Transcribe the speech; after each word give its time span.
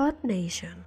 Earth 0.00 0.24
Nation. 0.24 0.86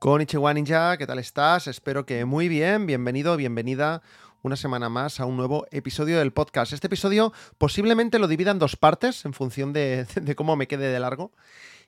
Konnichiwa 0.00 0.52
Ninja, 0.54 0.96
¿qué 0.96 1.06
tal 1.06 1.20
estás? 1.20 1.68
Espero 1.68 2.04
que 2.04 2.24
muy 2.24 2.48
bien, 2.48 2.86
bienvenido, 2.86 3.36
bienvenida 3.36 4.02
una 4.42 4.56
semana 4.56 4.88
más 4.88 5.20
a 5.20 5.26
un 5.26 5.36
nuevo 5.36 5.66
episodio 5.70 6.18
del 6.18 6.32
podcast. 6.32 6.72
Este 6.72 6.88
episodio 6.88 7.32
posiblemente 7.58 8.18
lo 8.18 8.26
divida 8.26 8.50
en 8.50 8.58
dos 8.58 8.74
partes 8.74 9.24
en 9.24 9.34
función 9.34 9.72
de, 9.72 10.06
de 10.20 10.34
cómo 10.34 10.56
me 10.56 10.66
quede 10.66 10.90
de 10.90 10.98
largo. 10.98 11.30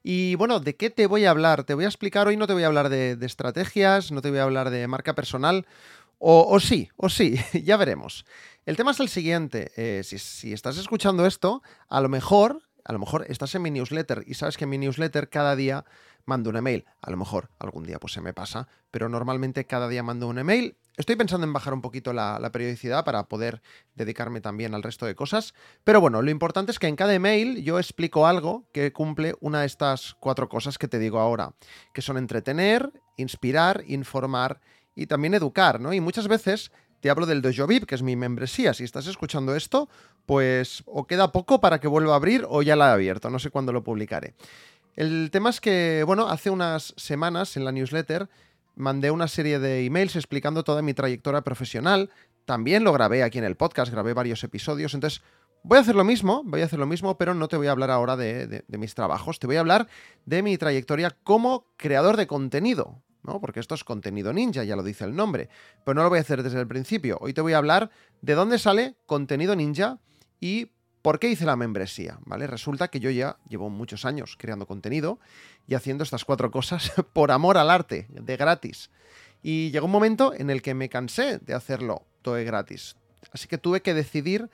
Y 0.02 0.34
bueno, 0.34 0.60
¿de 0.60 0.76
qué 0.76 0.90
te 0.90 1.06
voy 1.06 1.24
a 1.24 1.30
hablar? 1.30 1.64
Te 1.64 1.74
voy 1.74 1.84
a 1.84 1.88
explicar, 1.88 2.26
hoy 2.26 2.36
no 2.36 2.46
te 2.46 2.52
voy 2.52 2.64
a 2.64 2.66
hablar 2.66 2.88
de, 2.88 3.16
estrategias, 3.20 4.10
no 4.10 4.20
te 4.20 4.30
voy 4.30 4.40
a 4.40 4.44
hablar 4.44 4.70
de 4.70 4.86
marca 4.88 5.14
personal, 5.14 5.66
o, 6.18 6.60
sí, 6.60 6.88
o 6.96 7.08
sí, 7.08 7.36
ya 7.64 7.76
veremos. 7.76 8.24
El 8.66 8.76
tema 8.76 8.92
es 8.92 9.00
el 9.00 9.08
siguiente, 9.08 9.72
eh, 9.76 10.02
si, 10.04 10.18
si 10.18 10.52
estás 10.52 10.76
escuchando 10.78 11.26
esto, 11.26 11.62
a 11.88 12.00
lo 12.00 12.08
mejor, 12.08 12.62
a 12.84 12.92
lo 12.92 12.98
mejor 12.98 13.26
estás 13.28 13.54
en 13.54 13.62
mi 13.62 13.70
newsletter 13.70 14.24
y 14.26 14.34
sabes 14.34 14.56
que 14.56 14.64
en 14.64 14.70
mi 14.70 14.78
newsletter 14.78 15.28
cada 15.28 15.56
día 15.56 15.84
mando 16.24 16.50
un 16.50 16.56
email. 16.56 16.84
A 17.00 17.10
lo 17.10 17.16
mejor 17.16 17.50
algún 17.58 17.84
día 17.84 17.98
pues 17.98 18.12
se 18.12 18.20
me 18.20 18.32
pasa, 18.32 18.68
pero 18.90 19.08
normalmente 19.08 19.66
cada 19.66 19.88
día 19.88 20.02
mando 20.02 20.28
un 20.28 20.38
email. 20.38 20.76
Estoy 20.98 21.16
pensando 21.16 21.46
en 21.46 21.54
bajar 21.54 21.72
un 21.72 21.80
poquito 21.80 22.12
la, 22.12 22.50
periodicidad 22.52 23.04
para 23.04 23.24
poder 23.24 23.62
dedicarme 23.94 24.42
también 24.42 24.74
al 24.74 24.82
resto 24.82 25.06
de 25.06 25.14
cosas. 25.14 25.54
Pero 25.84 26.02
bueno, 26.02 26.20
lo 26.20 26.30
importante 26.30 26.70
es 26.70 26.78
que 26.78 26.86
en 26.86 26.96
cada 26.96 27.14
email 27.14 27.62
yo 27.64 27.78
explico 27.78 28.26
algo 28.26 28.68
que 28.72 28.92
cumple 28.92 29.34
una 29.40 29.60
de 29.60 29.66
estas 29.66 30.14
cuatro 30.20 30.50
cosas 30.50 30.76
que 30.76 30.88
te 30.88 30.98
digo 30.98 31.18
ahora, 31.18 31.54
que 31.94 32.02
son 32.02 32.18
entretener, 32.18 32.92
inspirar, 33.16 33.84
informar 33.86 34.60
y 34.94 35.06
también 35.06 35.32
educar, 35.32 35.80
¿no? 35.80 35.94
Y 35.94 36.00
muchas 36.00 36.28
veces 36.28 36.70
te 37.00 37.08
hablo 37.08 37.24
del 37.24 37.40
Dojo 37.40 37.66
VIP, 37.66 37.86
que 37.86 37.94
es 37.94 38.02
mi 38.02 38.14
membresía. 38.14 38.74
Si 38.74 38.84
estás 38.84 39.06
escuchando 39.06 39.56
esto, 39.56 39.88
pues 40.26 40.82
o 40.84 41.06
queda 41.06 41.32
poco 41.32 41.60
para 41.60 41.80
que 41.80 41.88
vuelva 41.88 42.12
a 42.12 42.16
abrir 42.16 42.44
o 42.48 42.60
ya 42.60 42.76
la 42.76 42.90
he 42.90 42.92
abierto. 42.92 43.30
No 43.30 43.38
sé 43.38 43.50
cuándo 43.50 43.72
lo 43.72 43.82
publicaré. 43.82 44.34
El 44.94 45.30
tema 45.30 45.48
es 45.48 45.60
que, 45.60 46.04
bueno, 46.06 46.28
hace 46.28 46.50
unas 46.50 46.92
semanas 46.98 47.56
en 47.56 47.64
la 47.64 47.72
newsletter 47.72 48.28
mandé 48.74 49.10
una 49.10 49.28
serie 49.28 49.58
de 49.58 49.84
emails 49.84 50.16
explicando 50.16 50.64
toda 50.64 50.82
mi 50.82 50.94
trayectoria 50.94 51.42
profesional. 51.42 52.10
También 52.44 52.84
lo 52.84 52.92
grabé 52.92 53.22
aquí 53.22 53.38
en 53.38 53.44
el 53.44 53.56
podcast, 53.56 53.92
grabé 53.92 54.14
varios 54.14 54.42
episodios. 54.44 54.94
Entonces, 54.94 55.22
voy 55.62 55.78
a 55.78 55.80
hacer 55.80 55.94
lo 55.94 56.04
mismo, 56.04 56.42
voy 56.44 56.62
a 56.62 56.64
hacer 56.64 56.78
lo 56.78 56.86
mismo, 56.86 57.16
pero 57.16 57.34
no 57.34 57.48
te 57.48 57.56
voy 57.56 57.68
a 57.68 57.72
hablar 57.72 57.90
ahora 57.90 58.16
de, 58.16 58.64
mis 58.68 58.94
trabajos. 58.94 59.38
Te 59.38 59.46
voy 59.46 59.56
a 59.56 59.60
hablar 59.60 59.88
de 60.24 60.42
mi 60.42 60.58
trayectoria 60.58 61.16
como 61.22 61.66
creador 61.76 62.16
de 62.16 62.26
contenido. 62.26 63.02
¿no? 63.22 63.40
Porque 63.40 63.60
esto 63.60 63.76
es 63.76 63.84
contenido 63.84 64.32
ninja, 64.32 64.64
ya 64.64 64.74
lo 64.74 64.82
dice 64.82 65.04
el 65.04 65.14
nombre. 65.14 65.48
Pero 65.84 65.94
no 65.94 66.02
lo 66.02 66.08
voy 66.08 66.18
a 66.18 66.22
hacer 66.22 66.42
desde 66.42 66.60
el 66.60 66.66
principio. 66.66 67.18
Hoy 67.20 67.32
te 67.32 67.40
voy 67.40 67.52
a 67.52 67.58
hablar 67.58 67.90
de 68.20 68.34
dónde 68.34 68.58
sale 68.58 68.96
contenido 69.06 69.54
ninja 69.54 70.00
y 70.40 70.72
¿Por 71.02 71.18
qué 71.18 71.28
hice 71.28 71.44
la 71.44 71.56
membresía? 71.56 72.18
¿Vale? 72.24 72.46
Resulta 72.46 72.88
que 72.88 73.00
yo 73.00 73.10
ya 73.10 73.36
llevo 73.48 73.68
muchos 73.70 74.04
años 74.04 74.36
creando 74.38 74.66
contenido 74.66 75.18
y 75.66 75.74
haciendo 75.74 76.04
estas 76.04 76.24
cuatro 76.24 76.50
cosas 76.52 76.92
por 77.12 77.32
amor 77.32 77.58
al 77.58 77.70
arte, 77.70 78.06
de 78.08 78.36
gratis. 78.36 78.90
Y 79.42 79.72
llegó 79.72 79.86
un 79.86 79.92
momento 79.92 80.32
en 80.32 80.48
el 80.48 80.62
que 80.62 80.74
me 80.74 80.88
cansé 80.88 81.38
de 81.38 81.54
hacerlo 81.54 82.06
todo 82.22 82.36
de 82.36 82.44
gratis. 82.44 82.96
Así 83.32 83.48
que 83.48 83.58
tuve 83.58 83.82
que 83.82 83.94
decidir 83.94 84.48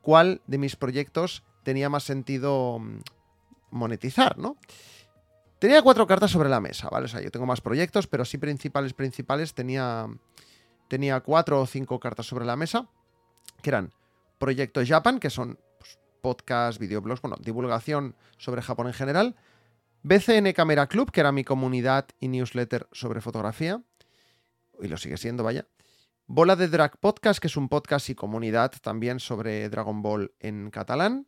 cuál 0.00 0.42
de 0.48 0.58
mis 0.58 0.74
proyectos 0.74 1.44
tenía 1.62 1.88
más 1.88 2.02
sentido 2.02 2.80
mm, 2.80 2.98
monetizar, 3.70 4.36
¿no? 4.38 4.56
Tenía 5.60 5.80
cuatro 5.82 6.08
cartas 6.08 6.32
sobre 6.32 6.48
la 6.48 6.58
mesa, 6.58 6.88
¿vale? 6.90 7.04
O 7.04 7.08
sea, 7.08 7.20
yo 7.20 7.30
tengo 7.30 7.46
más 7.46 7.60
proyectos, 7.60 8.08
pero 8.08 8.24
sí 8.24 8.36
principales, 8.36 8.94
principales, 8.94 9.54
tenía, 9.54 10.08
tenía 10.88 11.20
cuatro 11.20 11.60
o 11.60 11.66
cinco 11.66 12.00
cartas 12.00 12.26
sobre 12.26 12.44
la 12.44 12.56
mesa, 12.56 12.88
que 13.62 13.70
eran 13.70 13.92
Proyecto 14.38 14.82
Japan, 14.84 15.20
que 15.20 15.30
son 15.30 15.60
podcast, 16.22 16.78
videoblogs, 16.78 17.20
bueno, 17.20 17.36
divulgación 17.38 18.16
sobre 18.38 18.62
Japón 18.62 18.86
en 18.86 18.94
general. 18.94 19.36
BCN 20.02 20.52
Camera 20.54 20.86
Club, 20.86 21.10
que 21.10 21.20
era 21.20 21.32
mi 21.32 21.44
comunidad 21.44 22.08
y 22.18 22.28
newsletter 22.28 22.88
sobre 22.92 23.20
fotografía. 23.20 23.82
Y 24.80 24.88
lo 24.88 24.96
sigue 24.96 25.18
siendo, 25.18 25.44
vaya. 25.44 25.66
Bola 26.26 26.56
de 26.56 26.68
Drag 26.68 26.98
Podcast, 26.98 27.40
que 27.40 27.48
es 27.48 27.56
un 27.56 27.68
podcast 27.68 28.08
y 28.08 28.14
comunidad 28.14 28.72
también 28.80 29.20
sobre 29.20 29.68
Dragon 29.68 30.00
Ball 30.00 30.32
en 30.40 30.70
catalán. 30.70 31.26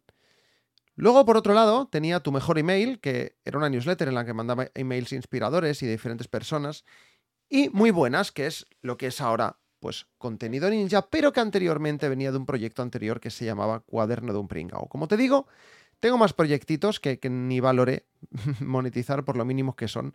Luego, 0.96 1.24
por 1.26 1.36
otro 1.36 1.54
lado, 1.54 1.88
tenía 1.88 2.20
Tu 2.20 2.32
Mejor 2.32 2.58
Email, 2.58 3.00
que 3.00 3.36
era 3.44 3.58
una 3.58 3.68
newsletter 3.68 4.08
en 4.08 4.14
la 4.14 4.24
que 4.24 4.32
mandaba 4.32 4.70
emails 4.74 5.12
inspiradores 5.12 5.82
y 5.82 5.86
de 5.86 5.92
diferentes 5.92 6.28
personas. 6.28 6.84
Y 7.48 7.68
muy 7.70 7.90
buenas, 7.90 8.32
que 8.32 8.46
es 8.46 8.66
lo 8.80 8.96
que 8.96 9.08
es 9.08 9.20
ahora 9.20 9.58
pues 9.84 10.06
contenido 10.16 10.70
ninja, 10.70 11.10
pero 11.10 11.30
que 11.30 11.40
anteriormente 11.40 12.08
venía 12.08 12.32
de 12.32 12.38
un 12.38 12.46
proyecto 12.46 12.80
anterior 12.80 13.20
que 13.20 13.28
se 13.28 13.44
llamaba 13.44 13.80
Cuaderno 13.80 14.32
de 14.32 14.38
un 14.38 14.48
Pringao. 14.48 14.88
Como 14.88 15.08
te 15.08 15.18
digo, 15.18 15.46
tengo 16.00 16.16
más 16.16 16.32
proyectitos 16.32 17.00
que, 17.00 17.18
ni 17.28 17.60
valoré 17.60 18.06
monetizar 18.60 19.26
por 19.26 19.36
lo 19.36 19.44
mínimo 19.44 19.76
que 19.76 19.86
son, 19.86 20.14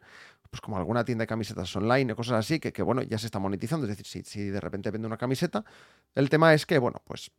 pues 0.50 0.60
como 0.60 0.78
alguna 0.78 1.06
tienda 1.06 1.22
de 1.22 1.28
camisetas 1.28 1.76
online 1.76 2.14
o 2.14 2.16
cosas 2.16 2.44
así, 2.44 2.60
que, 2.60 2.74
que 2.74 2.82
bueno, 2.82 3.04
ya 3.04 3.20
se 3.20 3.28
está 3.28 3.38
monetizando. 3.38 3.86
Es 3.86 3.96
decir, 3.96 4.08
si, 4.08 4.24
si 4.24 4.50
de 4.50 4.60
repente 4.60 4.90
vende 4.90 5.06
una 5.06 5.18
camiseta, 5.18 5.64
el 6.16 6.32
tema 6.32 6.56
es 6.56 6.66
que, 6.66 6.80
bueno, 6.80 7.04
pues 7.06 7.30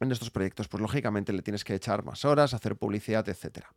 en 0.00 0.10
estos 0.10 0.32
proyectos, 0.32 0.66
pues 0.66 0.80
lógicamente 0.80 1.32
le 1.32 1.42
tienes 1.42 1.62
que 1.62 1.76
echar 1.76 2.04
más 2.04 2.24
horas, 2.24 2.52
hacer 2.52 2.74
publicidad, 2.74 3.28
etcétera. 3.28 3.72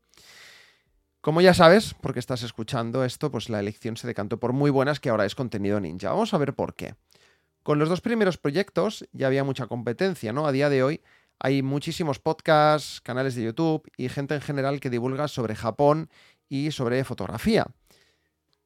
Como 1.22 1.42
ya 1.42 1.54
sabes, 1.54 1.94
porque 2.02 2.20
estás 2.20 2.42
escuchando 2.42 3.04
esto, 3.04 3.30
pues 3.30 3.50
la 3.50 3.60
elección 3.60 3.98
se 3.98 4.08
decantó 4.08 4.40
por 4.40 4.52
muy 4.52 4.72
buenas 4.72 5.00
que 5.00 5.12
ahora 5.12 5.28
es 5.28 5.36
contenido 5.36 5.80
ninja. 5.80 6.10
Vamos 6.10 6.34
a 6.34 6.40
ver 6.40 6.56
por 6.56 6.74
qué. 6.74 6.96
Con 7.64 7.80
los 7.80 7.88
dos 7.88 8.02
primeros 8.02 8.38
proyectos 8.38 9.08
ya 9.14 9.28
había 9.28 9.46
mucha 9.46 9.68
competencia, 9.68 10.34
¿no? 10.34 10.46
A 10.46 10.52
día 10.52 10.70
de 10.70 10.84
hoy 10.84 11.02
hay 11.40 11.64
muchísimos 11.64 12.20
podcasts, 12.20 13.00
canales 13.00 13.36
de 13.36 13.44
YouTube 13.44 13.90
y 13.96 14.10
gente 14.10 14.36
en 14.36 14.42
general 14.42 14.82
que 14.82 14.90
divulga 14.90 15.30
sobre 15.30 15.56
Japón 15.56 16.10
y 16.50 16.72
sobre 16.72 17.04
fotografía. 17.06 17.66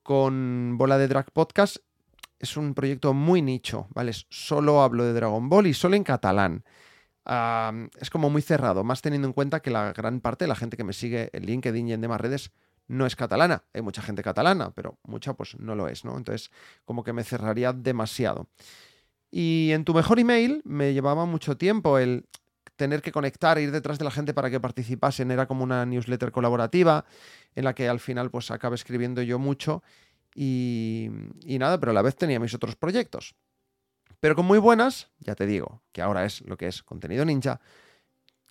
Con 0.01 0.77
Bola 0.79 0.97
de 0.97 1.07
Drag 1.07 1.31
Podcast 1.31 1.77
es 2.39 2.57
un 2.57 2.73
proyecto 2.73 3.13
muy 3.13 3.43
nicho, 3.43 3.87
¿vale? 3.91 4.13
Solo 4.29 4.81
hablo 4.81 5.03
de 5.03 5.13
Dragon 5.13 5.47
Ball 5.47 5.67
y 5.67 5.75
solo 5.75 5.95
en 5.95 6.03
catalán. 6.03 6.63
Es 7.99 8.09
como 8.09 8.31
muy 8.31 8.41
cerrado, 8.41 8.83
más 8.83 9.03
teniendo 9.03 9.27
en 9.27 9.33
cuenta 9.33 9.59
que 9.59 9.69
la 9.69 9.93
gran 9.93 10.21
parte 10.21 10.45
de 10.45 10.49
la 10.49 10.55
gente 10.55 10.75
que 10.75 10.83
me 10.83 10.93
sigue 10.93 11.29
en 11.33 11.45
LinkedIn 11.45 11.87
y 11.89 11.93
en 11.93 12.01
demás 12.01 12.19
redes 12.19 12.51
no 12.87 13.05
es 13.05 13.15
catalana. 13.15 13.63
Hay 13.73 13.81
mucha 13.81 14.01
gente 14.01 14.23
catalana, 14.23 14.71
pero 14.71 14.97
mucha 15.03 15.33
pues 15.33 15.59
no 15.59 15.75
lo 15.75 15.87
es, 15.87 16.03
¿no? 16.03 16.17
Entonces, 16.17 16.49
como 16.85 17.03
que 17.03 17.13
me 17.13 17.23
cerraría 17.23 17.73
demasiado. 17.73 18.47
Y 19.39 19.71
en 19.71 19.85
tu 19.85 19.93
mejor 19.93 20.17
email 20.17 20.63
me 20.65 20.95
llevaba 20.95 21.27
mucho 21.27 21.57
tiempo 21.57 21.99
el 21.99 22.25
tener 22.75 23.03
que 23.03 23.11
conectar, 23.11 23.59
ir 23.59 23.69
detrás 23.69 23.99
de 23.99 24.03
la 24.03 24.09
gente 24.09 24.33
para 24.33 24.49
que 24.49 24.59
participasen. 24.59 25.29
Era 25.29 25.45
como 25.45 25.63
una 25.63 25.85
newsletter 25.85 26.31
colaborativa 26.31 27.05
en 27.53 27.63
la 27.63 27.75
que 27.75 27.87
al 27.87 27.99
final 27.99 28.31
pues 28.31 28.49
acabé 28.49 28.73
escribiendo 28.73 29.21
yo 29.21 29.37
mucho 29.37 29.83
y, 30.33 31.11
y 31.45 31.59
nada, 31.59 31.79
pero 31.79 31.91
a 31.91 31.93
la 31.93 32.01
vez 32.01 32.15
tenía 32.15 32.39
mis 32.39 32.55
otros 32.55 32.75
proyectos. 32.75 33.35
Pero 34.19 34.35
con 34.35 34.47
muy 34.47 34.57
buenas, 34.57 35.11
ya 35.19 35.35
te 35.35 35.45
digo, 35.45 35.83
que 35.91 36.01
ahora 36.01 36.25
es 36.25 36.41
lo 36.41 36.57
que 36.57 36.65
es 36.65 36.81
contenido 36.81 37.23
ninja. 37.23 37.61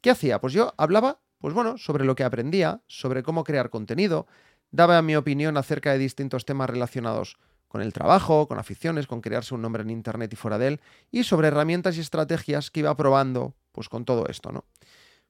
¿Qué 0.02 0.10
hacía? 0.10 0.40
Pues 0.40 0.52
yo 0.52 0.72
hablaba, 0.76 1.18
pues 1.38 1.52
bueno, 1.52 1.78
sobre 1.78 2.04
lo 2.04 2.14
que 2.14 2.22
aprendía, 2.22 2.80
sobre 2.86 3.24
cómo 3.24 3.42
crear 3.42 3.70
contenido, 3.70 4.28
daba 4.70 5.02
mi 5.02 5.16
opinión 5.16 5.56
acerca 5.56 5.90
de 5.90 5.98
distintos 5.98 6.44
temas 6.44 6.70
relacionados 6.70 7.38
con 7.68 7.82
el 7.82 7.92
trabajo, 7.92 8.48
con 8.48 8.58
aficiones, 8.58 9.06
con 9.06 9.20
crearse 9.20 9.54
un 9.54 9.62
nombre 9.62 9.82
en 9.82 9.90
Internet 9.90 10.32
y 10.32 10.36
fuera 10.36 10.58
de 10.58 10.68
él, 10.68 10.80
y 11.10 11.24
sobre 11.24 11.48
herramientas 11.48 11.96
y 11.96 12.00
estrategias 12.00 12.70
que 12.70 12.80
iba 12.80 12.96
probando 12.96 13.54
pues 13.72 13.88
con 13.88 14.04
todo 14.04 14.26
esto, 14.28 14.52
¿no? 14.52 14.64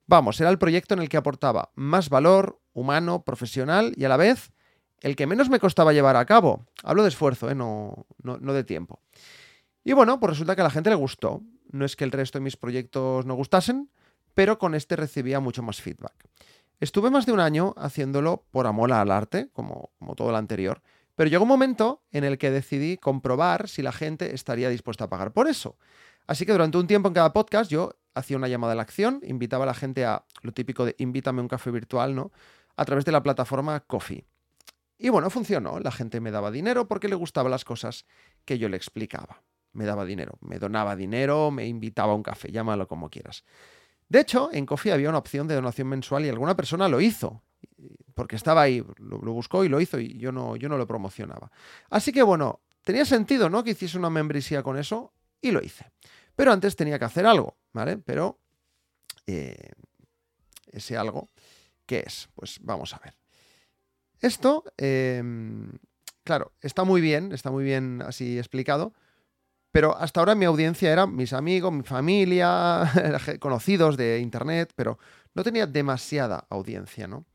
Vamos, 0.07 0.41
era 0.41 0.51
el 0.51 0.59
proyecto 0.59 0.95
en 0.95 1.01
el 1.01 1.09
que 1.09 1.17
aportaba 1.17 1.71
más 1.75 2.09
valor 2.09 2.61
humano, 2.73 3.25
profesional 3.25 3.93
y 3.97 4.05
a 4.05 4.09
la 4.09 4.17
vez 4.17 4.53
el 5.01 5.17
que 5.17 5.27
menos 5.27 5.51
me 5.51 5.59
costaba 5.59 5.93
llevar 5.93 6.17
a 6.17 6.25
cabo. 6.25 6.65
Hablo 6.85 7.03
de 7.03 7.09
esfuerzo, 7.09 7.51
¿eh? 7.51 7.55
no, 7.55 8.07
no, 8.23 8.39
no 8.39 8.53
de 8.53 8.63
tiempo. 8.63 9.01
Y 9.83 9.93
bueno, 9.93 10.21
pues 10.21 10.31
resulta 10.31 10.55
que 10.55 10.61
a 10.61 10.65
la 10.65 10.71
gente 10.71 10.91
le 10.91 10.97
gustó. 10.97 11.43
No 11.71 11.85
es 11.85 11.97
que 11.97 12.05
el 12.05 12.13
resto 12.13 12.39
de 12.39 12.45
mis 12.45 12.57
proyectos 12.57 13.27
no 13.27 13.35
gustasen, 13.35 13.91
pero 14.35 14.59
con 14.59 14.75
este 14.75 14.95
recibía 14.97 15.41
mucho 15.41 15.63
más 15.63 15.81
feedback. 15.81 16.15
Estuve 16.79 17.11
más 17.11 17.27
de 17.27 17.33
un 17.33 17.41
año 17.41 17.75
haciéndolo 17.77 18.45
por 18.51 18.67
amor 18.67 18.93
al 18.93 19.11
arte, 19.11 19.49
como, 19.53 19.91
como 19.99 20.15
todo 20.15 20.31
lo 20.31 20.37
anterior, 20.37 20.83
pero 21.17 21.29
llegó 21.29 21.43
un 21.43 21.49
momento 21.49 22.05
en 22.13 22.25
el 22.25 22.39
que 22.39 22.51
decidí 22.51 22.99
comprobar 22.99 23.69
si 23.69 23.83
la 23.83 23.93
gente 23.93 24.35
estaría 24.35 24.69
dispuesta 24.69 25.05
a 25.05 25.09
pagar 25.09 25.33
por 25.33 25.49
eso. 25.49 25.77
Así 26.27 26.47
que 26.47 26.53
durante 26.53 26.79
un 26.79 26.87
tiempo 26.87 27.09
en 27.09 27.15
cada 27.15 27.33
podcast 27.33 27.71
yo 27.71 27.97
hacía 28.15 28.37
una 28.37 28.49
llamada 28.49 28.75
a 28.75 28.77
la 28.77 28.83
acción, 28.83 29.21
invitaba 29.25 29.65
a 29.65 29.67
la 29.67 29.75
gente 29.75 30.05
a 30.05 30.25
lo 30.43 30.53
típico 30.53 30.85
de 30.85 30.95
invítame 30.99 31.41
un 31.41 31.49
café 31.49 31.71
virtual, 31.71 32.15
¿no? 32.15 32.33
A 32.77 32.85
través 32.85 33.05
de 33.05 33.13
la 33.13 33.23
plataforma 33.23 33.81
Coffee. 33.81 34.25
Y 34.99 35.09
bueno, 35.09 35.31
funcionó. 35.31 35.79
La 35.81 35.93
gente 35.93 36.21
me 36.21 36.31
daba 36.31 36.51
dinero 36.51 36.89
porque 36.89 37.09
le 37.09 37.15
gustaban 37.15 37.51
las 37.51 37.65
cosas 37.65 38.07
que 38.45 38.59
yo 38.59 38.69
le 38.69 38.77
explicaba. 38.77 39.43
Me 39.73 39.85
daba 39.85 40.05
dinero, 40.05 40.39
me 40.41 40.59
donaba 40.59 40.97
dinero, 40.97 41.51
me 41.51 41.67
invitaba 41.67 42.13
a 42.13 42.15
un 42.15 42.23
café, 42.23 42.51
llámalo 42.51 42.89
como 42.89 43.11
quieras. 43.11 43.45
De 44.09 44.21
hecho, 44.21 44.51
en 44.53 44.65
Coffee 44.65 44.93
había 44.93 45.09
una 45.09 45.19
opción 45.19 45.49
de 45.49 45.55
donación 45.55 45.89
mensual 45.89 46.25
y 46.25 46.29
alguna 46.29 46.57
persona 46.57 46.89
lo 46.89 47.01
hizo. 47.01 47.43
Porque 48.15 48.37
estaba 48.37 48.63
ahí, 48.63 48.85
lo, 48.99 49.19
buscó 49.19 49.65
y 49.65 49.69
lo 49.69 49.81
hizo 49.81 49.99
y 49.99 50.17
yo 50.17 50.33
no, 50.33 50.57
yo 50.57 50.69
no 50.69 50.79
lo 50.79 50.87
promocionaba. 50.87 51.51
Así 51.91 52.13
que 52.13 52.23
bueno, 52.23 52.61
tenía 52.83 53.05
sentido, 53.05 53.51
¿no? 53.51 53.63
Que 53.63 53.73
hiciese 53.73 53.99
una 53.99 54.11
membresía 54.11 54.63
con 54.63 54.79
eso 54.79 55.13
y 55.41 55.51
lo 55.51 55.63
hice. 55.63 55.91
Pero 56.35 56.53
antes 56.53 56.77
tenía 56.77 56.99
que 56.99 57.05
hacer 57.05 57.27
algo, 57.27 57.57
¿vale? 57.73 57.99
Pero 57.99 58.39
eh, 59.27 59.71
ese 60.73 60.97
algo, 60.97 61.31
¿qué 61.85 62.05
es? 62.07 62.29
Pues 62.35 62.59
vamos 62.63 62.95
a 62.95 62.99
ver. 62.99 63.15
Esto, 64.21 64.65
em, 64.77 65.73
claro, 66.25 66.53
está 66.61 66.85
muy 66.85 67.01
bien, 67.01 67.33
está 67.33 67.51
muy 67.51 67.65
bien 67.65 68.03
así 68.03 68.39
explicado, 68.39 68.95
pero 69.77 69.95
hasta 69.95 70.21
ahora 70.21 70.35
mi 70.35 70.47
audiencia 70.47 70.91
era 70.91 71.07
mis 71.07 71.35
amigos, 71.35 71.71
mi 71.71 71.83
familia, 71.83 72.91
conocidos 73.41 73.99
de 73.99 74.21
internet, 74.21 74.73
pero 74.75 74.99
no 75.35 75.45
tenía 75.45 75.67
demasiada 75.67 76.47
audiencia, 76.49 77.07
¿no? 77.07 77.27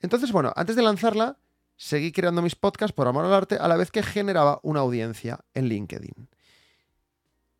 Entonces, 0.00 0.30
bueno, 0.30 0.52
antes 0.54 0.76
de 0.76 0.82
lanzarla, 0.82 1.38
seguí 1.76 2.12
creando 2.12 2.40
mis 2.40 2.54
podcasts 2.54 2.94
por 2.94 3.08
amor 3.08 3.24
al 3.24 3.34
arte 3.34 3.56
a 3.56 3.66
la 3.66 3.76
vez 3.76 3.90
que 3.90 4.04
generaba 4.04 4.60
una 4.62 4.78
audiencia 4.78 5.40
en 5.52 5.66
LinkedIn. 5.66 6.28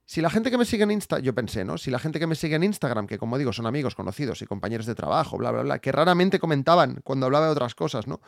Si 0.05 0.21
la 0.21 0.31
gente 0.31 0.53
que 0.53 0.59
me 0.59 0.67
sigue 0.67 0.85
en 0.85 0.93
Instagram, 0.93 1.25
yo 1.25 1.35
pensé, 1.35 1.65
¿no? 1.65 1.77
Si 1.77 1.91
la 1.91 1.99
gente 1.99 2.21
que 2.21 2.29
me 2.29 2.37
sigue 2.37 2.55
en 2.55 2.63
Instagram, 2.63 3.09
que 3.09 3.19
como 3.19 3.39
digo, 3.39 3.53
son 3.53 3.67
amigos, 3.67 3.97
conocidos 3.97 4.41
y 4.41 4.47
compañeros 4.47 4.87
de 4.87 4.95
trabajo, 4.95 5.37
bla, 5.37 5.51
bla, 5.51 5.63
bla, 5.63 5.81
que 5.81 5.91
raramente 5.91 6.39
comentaban 6.39 7.01
cuando 7.03 7.27
hablaba 7.27 7.47
de 7.47 7.53
otras 7.53 7.75
cosas, 7.75 8.07
¿no? 8.07 8.21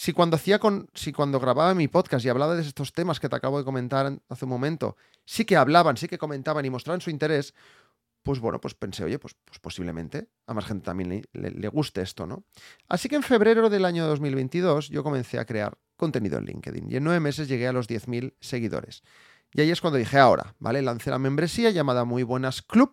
Si 0.00 0.12
cuando 0.12 0.36
hacía 0.36 0.60
con, 0.60 0.88
si 0.94 1.12
cuando 1.12 1.40
grababa 1.40 1.74
mi 1.74 1.88
podcast 1.88 2.24
y 2.24 2.28
hablaba 2.28 2.54
de 2.54 2.62
estos 2.62 2.92
temas 2.92 3.18
que 3.18 3.28
te 3.28 3.34
acabo 3.34 3.58
de 3.58 3.64
comentar 3.64 4.20
hace 4.28 4.44
un 4.44 4.48
momento, 4.48 4.96
sí 5.24 5.44
que 5.44 5.56
hablaban, 5.56 5.96
sí 5.96 6.06
que 6.06 6.18
comentaban 6.18 6.64
y 6.64 6.70
mostraban 6.70 7.00
su 7.00 7.10
interés, 7.10 7.52
pues 8.22 8.38
bueno, 8.38 8.60
pues 8.60 8.74
pensé, 8.74 9.02
oye, 9.02 9.18
pues, 9.18 9.34
pues 9.44 9.58
posiblemente 9.58 10.28
a 10.46 10.54
más 10.54 10.66
gente 10.66 10.84
también 10.84 11.26
le, 11.32 11.68
guste 11.68 12.00
esto, 12.00 12.28
¿no? 12.28 12.44
Así 12.86 13.08
que 13.08 13.16
en 13.16 13.24
febrero 13.24 13.68
del 13.70 13.84
año 13.84 14.06
2022 14.06 14.88
yo 14.88 15.02
comencé 15.02 15.40
a 15.40 15.44
crear 15.44 15.76
contenido 15.96 16.38
en 16.38 16.44
LinkedIn 16.44 16.92
y 16.92 16.94
en 16.94 17.02
nueve 17.02 17.18
meses 17.18 17.48
llegué 17.48 17.66
a 17.66 17.72
los 17.72 17.88
10.000 17.88 18.34
seguidores. 18.38 19.02
Y 19.52 19.62
ahí 19.62 19.72
es 19.72 19.80
cuando 19.80 19.98
dije, 19.98 20.16
ahora, 20.16 20.54
¿vale? 20.60 20.80
Lancé 20.80 21.10
la 21.10 21.18
membresía 21.18 21.70
llamada 21.70 22.04
Muy 22.04 22.22
Buenas 22.22 22.62
Club. 22.62 22.92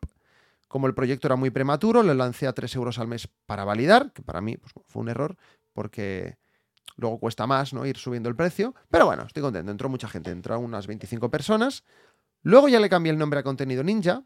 Como 0.68 0.88
el 0.88 0.96
proyecto 0.96 1.28
era 1.28 1.36
muy 1.36 1.52
prematuro, 1.52 2.02
lo 2.02 2.16
lancé 2.16 2.48
a 2.48 2.54
3 2.54 2.76
euros 2.78 2.98
al 2.98 3.08
mes 3.08 3.30
para 3.46 3.64
validar, 3.64 4.12
que 4.12 4.24
para 4.24 4.42
mí 4.42 4.58
pues, 4.58 4.74
fue 4.88 5.04
un 5.04 5.10
error 5.10 5.38
porque 5.72 6.40
luego 6.98 7.20
cuesta 7.20 7.48
más 7.48 7.74
¿no? 7.74 7.86
ir 7.86 7.98
subiendo 7.98 8.30
el 8.30 8.36
precio. 8.36 8.76
Pero 8.90 9.06
bueno, 9.06 9.24
estoy 9.24 9.42
contento, 9.42 9.72
entró 9.72 9.90
mucha 9.90 10.08
gente, 10.08 10.32
entró 10.32 10.60
unas 10.60 10.88
25 10.88 11.30
personas. 11.30 11.84
Luego 12.42 12.68
ya 12.68 12.80
le 12.80 12.90
cambié 12.90 13.12
el 13.12 13.18
nombre 13.18 13.40
a 13.40 13.44
Contenido 13.44 13.84
Ninja, 13.84 14.24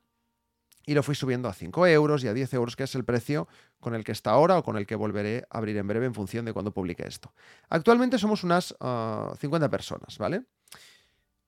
y 0.90 0.96
lo 0.96 1.04
fui 1.04 1.14
subiendo 1.14 1.48
a 1.48 1.54
5 1.54 1.86
euros 1.86 2.24
y 2.24 2.28
a 2.28 2.34
10 2.34 2.52
euros, 2.56 2.76
que 2.76 2.84
es 2.84 2.96
el 2.96 3.06
precio 3.06 3.48
con 3.80 3.94
el 3.94 4.04
que 4.04 4.12
está 4.12 4.32
ahora 4.32 4.58
o 4.58 4.64
con 4.64 4.76
el 4.76 4.88
que 4.88 4.96
volveré 4.96 5.46
a 5.52 5.60
abrir 5.60 5.78
en 5.78 5.88
breve 5.88 6.08
en 6.08 6.16
función 6.16 6.46
de 6.46 6.52
cuando 6.52 6.74
publique 6.74 7.06
esto. 7.06 7.32
Actualmente 7.70 8.18
somos 8.18 8.44
unas 8.44 8.70
50 8.70 8.80
ah, 8.80 9.70
personas, 9.70 10.18
¿vale? 10.18 10.46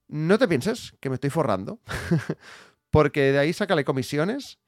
No 0.10 0.38
te 0.38 0.48
pienses 0.48 0.94
que 1.00 1.10
me 1.10 1.16
estoy 1.16 1.32
forrando, 1.32 1.80
porque 2.92 3.32
de 3.32 3.40
ahí 3.40 3.52
sácale 3.52 3.84
comisiones 3.84 4.60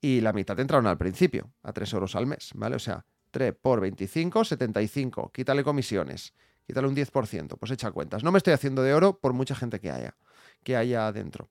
y 0.00 0.20
la 0.20 0.32
mitad 0.32 0.58
entraron 0.58 0.88
al 0.88 0.98
principio, 0.98 1.52
a 1.62 1.72
3 1.72 1.92
euros 1.92 2.16
al 2.16 2.26
mes, 2.26 2.50
¿vale? 2.54 2.74
O 2.74 2.80
sea, 2.80 3.06
3 3.36 3.54
por 3.60 3.82
25, 3.82 4.46
75, 4.46 5.30
quítale 5.30 5.62
comisiones, 5.62 6.32
quítale 6.66 6.88
un 6.88 6.96
10%, 6.96 7.58
pues 7.58 7.70
echa 7.70 7.90
cuentas. 7.90 8.24
No 8.24 8.32
me 8.32 8.38
estoy 8.38 8.54
haciendo 8.54 8.82
de 8.82 8.94
oro 8.94 9.18
por 9.18 9.34
mucha 9.34 9.54
gente 9.54 9.78
que 9.78 9.90
haya, 9.90 10.16
que 10.64 10.74
haya 10.74 11.06
adentro. 11.06 11.50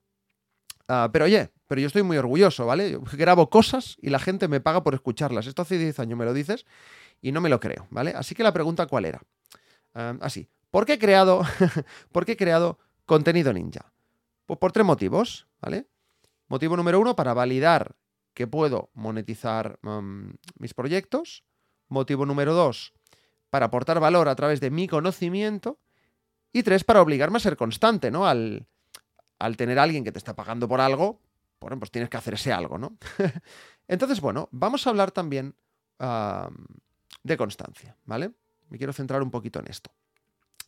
Ah, 0.88 1.12
pero 1.14 1.26
oye, 1.26 1.52
pero 1.68 1.80
yo 1.80 1.86
estoy 1.86 2.02
muy 2.02 2.18
orgulloso, 2.18 2.66
¿vale? 2.66 2.90
Yo 2.90 3.04
grabo 3.14 3.52
cosas 3.52 3.98
y 4.02 4.10
la 4.10 4.18
gente 4.18 4.48
me 4.48 4.62
paga 4.62 4.82
por 4.82 4.96
escucharlas. 4.96 5.46
Esto 5.46 5.62
hace 5.62 5.78
10 5.78 6.00
años 6.00 6.18
me 6.18 6.26
lo 6.26 6.34
dices 6.34 6.66
y 7.22 7.32
no 7.32 7.40
me 7.40 7.50
lo 7.50 7.60
creo, 7.60 7.86
¿vale? 7.92 8.14
Así 8.16 8.34
que 8.34 8.42
la 8.42 8.52
pregunta, 8.52 8.88
¿cuál 8.88 9.06
era? 9.06 9.22
Ah, 9.94 10.18
así, 10.22 10.50
¿por 10.72 10.88
qué 10.88 10.94
he 10.94 11.00
creado, 11.00 11.44
¿por 12.12 12.26
qué 12.26 12.32
he 12.32 12.38
creado 12.38 12.80
contenido 13.06 13.54
ninja? 13.54 13.94
Pues 14.48 14.58
por 14.58 14.72
tres 14.72 14.88
motivos, 14.88 15.48
¿vale? 15.62 15.86
Motivo 16.48 16.76
número 16.78 17.00
uno, 17.00 17.16
para 17.16 17.36
validar 17.36 17.96
que 18.34 18.48
puedo 18.48 18.90
monetizar 18.96 19.78
mm, 19.84 20.32
mis 20.58 20.74
proyectos. 20.74 21.44
Motivo 21.88 22.26
número 22.26 22.54
dos, 22.54 22.94
para 23.50 23.68
aportar 23.68 24.00
valor 24.00 24.28
a 24.28 24.36
través 24.36 24.60
de 24.60 24.72
mi 24.72 24.88
conocimiento. 24.88 25.80
Y 26.52 26.64
tres, 26.64 26.84
para 26.84 27.02
obligarme 27.02 27.38
a 27.38 27.42
ser 27.42 27.58
constante, 27.58 28.12
¿no? 28.12 28.26
Al, 28.26 28.66
al 29.40 29.58
tener 29.58 29.80
a 29.80 29.84
alguien 29.84 30.04
que 30.04 30.12
te 30.12 30.18
está 30.18 30.36
pagando 30.36 30.68
por 30.68 30.82
algo, 30.82 31.22
bueno, 31.60 31.80
pues 31.80 31.92
tienes 31.92 32.10
que 32.10 32.18
hacer 32.18 32.36
ese 32.36 32.54
algo, 32.54 32.78
¿no? 32.78 32.98
Entonces, 33.88 34.22
bueno, 34.22 34.50
vamos 34.52 34.86
a 34.86 34.90
hablar 34.90 35.12
también 35.12 35.56
de 37.24 37.38
constancia, 37.38 37.96
¿vale? 38.06 38.32
Me 38.70 38.78
quiero 38.78 38.94
centrar 38.94 39.24
un 39.24 39.32
poquito 39.32 39.60
en 39.60 39.68
esto. 39.68 39.92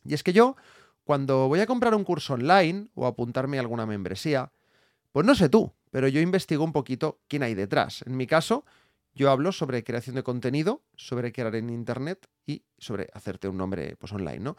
Y 0.05 0.13
es 0.13 0.23
que 0.23 0.33
yo, 0.33 0.55
cuando 1.03 1.47
voy 1.47 1.59
a 1.59 1.67
comprar 1.67 1.93
un 1.93 2.03
curso 2.03 2.33
online 2.33 2.87
o 2.95 3.05
apuntarme 3.05 3.57
a 3.57 3.61
alguna 3.61 3.85
membresía, 3.85 4.51
pues 5.11 5.25
no 5.25 5.35
sé 5.35 5.49
tú, 5.49 5.73
pero 5.91 6.07
yo 6.07 6.21
investigo 6.21 6.63
un 6.63 6.71
poquito 6.71 7.19
quién 7.27 7.43
hay 7.43 7.55
detrás. 7.55 8.03
En 8.05 8.15
mi 8.15 8.25
caso, 8.25 8.65
yo 9.17 9.31
hablo 9.31 9.51
sobre 9.51 9.83
creación 9.83 10.15
de 10.15 10.23
contenido, 10.23 10.83
sobre 10.95 11.31
crear 11.31 11.55
en 11.55 11.71
Internet 11.71 12.27
y 12.45 12.63
sobre 12.77 13.09
hacerte 13.13 13.47
un 13.47 13.57
nombre 13.57 13.95
pues, 13.97 14.13
online, 14.13 14.39
¿no? 14.39 14.57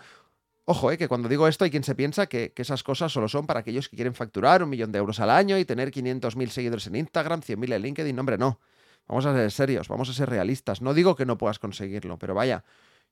Ojo, 0.65 0.91
eh, 0.91 0.99
que 0.99 1.07
cuando 1.09 1.29
digo 1.29 1.47
esto 1.49 1.65
hay 1.65 1.71
quien 1.71 1.85
se 1.85 1.95
piensa 1.95 2.27
que, 2.27 2.53
esas 2.57 2.83
cosas 2.83 3.13
solo 3.13 3.29
son 3.29 3.47
para 3.47 3.61
aquellos 3.61 3.89
que 3.89 3.97
quieren 3.97 4.15
facturar 4.15 4.63
un 4.63 4.69
millón 4.69 4.93
de 4.93 4.99
euros 4.99 5.21
al 5.21 5.31
año 5.31 5.57
y 5.57 5.65
tener 5.65 5.91
500.000 5.93 6.49
seguidores 6.49 6.87
en 6.89 6.97
Instagram, 6.97 7.41
100.000 7.41 7.73
en 7.73 7.83
LinkedIn. 7.83 8.19
Hombre, 8.19 8.37
no. 8.37 8.61
Vamos 9.07 9.25
a 9.25 9.33
ser 9.33 9.51
serios, 9.51 9.89
vamos 9.89 10.11
a 10.11 10.13
ser 10.13 10.29
realistas. 10.29 10.83
No 10.83 10.93
digo 10.93 11.17
que 11.17 11.25
no 11.25 11.39
puedas 11.39 11.59
conseguirlo, 11.59 12.19
pero 12.19 12.35
vaya, 12.35 12.65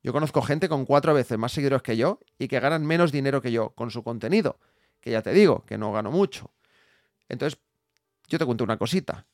yo 0.02 0.12
conozco 0.12 0.42
gente 0.42 0.68
con 0.68 0.84
cuatro 0.84 1.14
veces 1.14 1.38
más 1.38 1.52
seguidores 1.52 1.82
que 1.82 1.96
yo 1.96 2.20
y 2.38 2.48
que 2.48 2.60
ganan 2.60 2.84
menos 2.84 3.12
dinero 3.12 3.40
que 3.40 3.52
yo 3.52 3.70
con 3.70 3.90
su 3.90 4.02
contenido. 4.02 4.58
Que 5.00 5.12
ya 5.12 5.22
te 5.22 5.32
digo, 5.32 5.64
que 5.64 5.78
no 5.78 5.92
gano 5.92 6.10
mucho. 6.10 6.52
Entonces, 7.28 7.58
yo 8.28 8.38
te 8.38 8.44
cuento 8.44 8.64
una 8.64 8.76
cosita. 8.76 9.26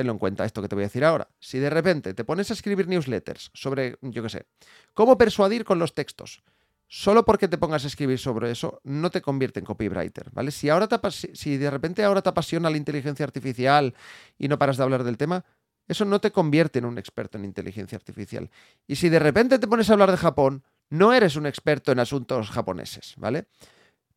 Tenlo 0.00 0.14
en 0.14 0.18
cuenta 0.18 0.46
esto 0.46 0.62
que 0.62 0.68
te 0.68 0.74
voy 0.74 0.84
a 0.84 0.86
decir 0.86 1.04
ahora. 1.04 1.28
Si 1.38 1.58
de 1.58 1.68
repente 1.68 2.14
te 2.14 2.24
pones 2.24 2.48
a 2.48 2.54
escribir 2.54 2.88
newsletters 2.88 3.50
sobre, 3.52 3.98
yo 4.00 4.22
qué 4.22 4.30
sé, 4.30 4.46
cómo 4.94 5.18
persuadir 5.18 5.62
con 5.62 5.78
los 5.78 5.94
textos, 5.94 6.42
solo 6.88 7.26
porque 7.26 7.48
te 7.48 7.58
pongas 7.58 7.84
a 7.84 7.88
escribir 7.88 8.18
sobre 8.18 8.50
eso 8.50 8.80
no 8.82 9.10
te 9.10 9.20
convierte 9.20 9.58
en 9.58 9.66
copywriter, 9.66 10.30
¿vale? 10.32 10.52
Si, 10.52 10.70
ahora 10.70 10.88
si 11.34 11.58
de 11.58 11.70
repente 11.70 12.02
ahora 12.02 12.22
te 12.22 12.30
apasiona 12.30 12.70
la 12.70 12.78
inteligencia 12.78 13.26
artificial 13.26 13.92
y 14.38 14.48
no 14.48 14.58
paras 14.58 14.78
de 14.78 14.84
hablar 14.84 15.04
del 15.04 15.18
tema, 15.18 15.44
eso 15.86 16.06
no 16.06 16.18
te 16.18 16.32
convierte 16.32 16.78
en 16.78 16.86
un 16.86 16.96
experto 16.96 17.36
en 17.36 17.44
inteligencia 17.44 17.96
artificial. 17.96 18.48
Y 18.86 18.96
si 18.96 19.10
de 19.10 19.18
repente 19.18 19.58
te 19.58 19.68
pones 19.68 19.90
a 19.90 19.92
hablar 19.92 20.12
de 20.12 20.16
Japón, 20.16 20.64
no 20.88 21.12
eres 21.12 21.36
un 21.36 21.44
experto 21.44 21.92
en 21.92 21.98
asuntos 21.98 22.48
japoneses, 22.48 23.12
¿vale? 23.18 23.48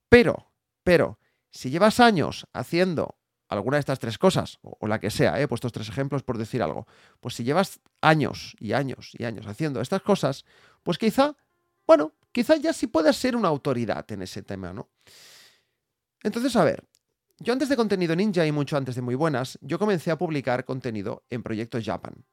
Pero, 0.08 0.50
pero, 0.82 1.20
si 1.52 1.72
llevas 1.72 2.00
años 2.00 2.48
haciendo 2.54 3.18
alguna 3.54 3.78
de 3.78 3.82
estas 3.82 4.00
tres 4.00 4.18
cosas, 4.18 4.60
o, 4.62 4.88
la 4.88 5.00
que 5.00 5.10
sea, 5.10 5.40
¿eh? 5.40 5.44
he 5.44 5.48
puesto 5.48 5.70
tres 5.70 5.90
ejemplos 5.90 6.24
por 6.24 6.38
decir 6.38 6.62
algo, 6.62 6.88
pues 7.20 7.36
si 7.36 7.44
llevas 7.44 7.80
años 8.02 8.56
y 8.60 8.74
años 8.74 9.12
y 9.18 9.26
años 9.26 9.48
haciendo 9.48 9.82
estas 9.82 10.02
cosas, 10.02 10.46
pues 10.84 10.98
quizá, 10.98 11.36
bueno, 11.88 12.14
quizá 12.32 12.56
ya 12.58 12.74
sí 12.74 12.88
puedas 12.88 13.16
ser 13.16 13.36
una 13.36 13.48
autoridad 13.48 14.10
en 14.12 14.22
ese 14.22 14.44
tema, 14.44 14.74
¿no? 14.74 14.90
Entonces, 16.22 16.56
a 16.56 16.64
ver, 16.64 16.84
yo 17.40 17.54
antes 17.54 17.70
de 17.70 17.76
contenido 17.76 18.16
ninja 18.16 18.46
y 18.46 18.52
mucho 18.52 18.78
antes 18.78 18.96
de 18.96 19.02
muy 19.02 19.16
buenas, 19.16 19.60
yo 19.62 19.80
comencé 19.80 20.12
a 20.12 20.18
publicar 20.18 20.66
contenido 20.66 21.24
en 21.30 21.44
Proyectos 21.44 21.84
Japan. 21.84 22.26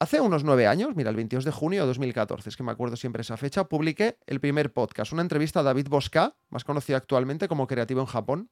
Hace 0.00 0.20
unos 0.20 0.44
nueve 0.44 0.68
años, 0.68 0.94
mira, 0.94 1.10
el 1.10 1.16
22 1.16 1.44
de 1.44 1.50
junio 1.50 1.80
de 1.80 1.88
2014, 1.88 2.50
es 2.50 2.56
que 2.56 2.62
me 2.62 2.70
acuerdo 2.70 2.94
siempre 2.94 3.22
esa 3.22 3.36
fecha, 3.36 3.64
publiqué 3.64 4.18
el 4.26 4.38
primer 4.38 4.72
podcast, 4.72 5.12
una 5.12 5.22
entrevista 5.22 5.60
a 5.60 5.62
David 5.64 5.88
Bosca, 5.88 6.36
más 6.50 6.62
conocido 6.62 6.96
actualmente 6.96 7.48
como 7.48 7.66
creativo 7.66 8.00
en 8.00 8.06
Japón, 8.06 8.50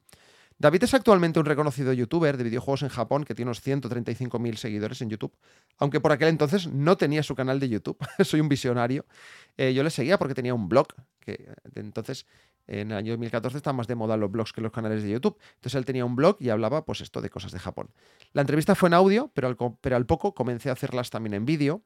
David 0.59 0.85
es 0.85 0.95
actualmente 0.95 1.39
un 1.39 1.45
reconocido 1.45 1.93
youtuber 1.93 2.39
de 2.39 2.45
videojuegos 2.45 2.83
en 2.83 2.89
Japón 2.89 3.25
que 3.25 3.35
tiene 3.35 3.51
unos 3.51 3.65
135.000 3.67 4.57
seguidores 4.57 5.03
en 5.03 5.11
YouTube, 5.11 5.37
aunque 5.77 6.01
por 6.01 6.13
aquel 6.13 6.29
entonces 6.29 6.67
no 6.67 6.97
tenía 6.97 7.23
su 7.23 7.35
canal 7.35 7.61
de 7.61 7.69
YouTube, 7.69 7.99
soy 8.25 8.41
un 8.41 8.49
visionario. 8.49 9.05
Eh, 9.59 9.75
yo 9.75 9.83
le 9.83 9.91
seguía 9.91 10.19
porque 10.19 10.35
tenía 10.35 10.55
un 10.55 10.69
blog, 10.69 10.89
que 11.21 11.53
entonces 11.75 12.27
en 12.67 12.91
el 12.91 12.97
año 12.97 13.13
2014 13.13 13.59
estaban 13.59 13.77
más 13.77 13.87
de 13.87 13.97
moda 13.97 14.17
los 14.17 14.31
blogs 14.31 14.53
que 14.53 14.63
los 14.63 14.73
canales 14.73 15.03
de 15.03 15.11
YouTube. 15.11 15.39
Entonces 15.57 15.75
él 15.75 15.85
tenía 15.85 16.07
un 16.07 16.17
blog 16.17 16.37
y 16.41 16.49
hablaba 16.49 16.87
pues 16.87 17.03
esto 17.03 17.21
de 17.21 17.29
cosas 17.29 17.53
de 17.53 17.59
Japón. 17.59 17.91
La 18.33 18.41
entrevista 18.41 18.75
fue 18.75 18.89
en 18.89 18.95
audio, 18.95 19.31
pero 19.35 19.49
al, 19.49 19.57
pero 19.81 19.97
al 19.97 20.07
poco 20.07 20.35
comencé 20.35 20.71
a 20.71 20.73
hacerlas 20.73 21.11
también 21.11 21.35
en 21.35 21.45
vídeo 21.45 21.83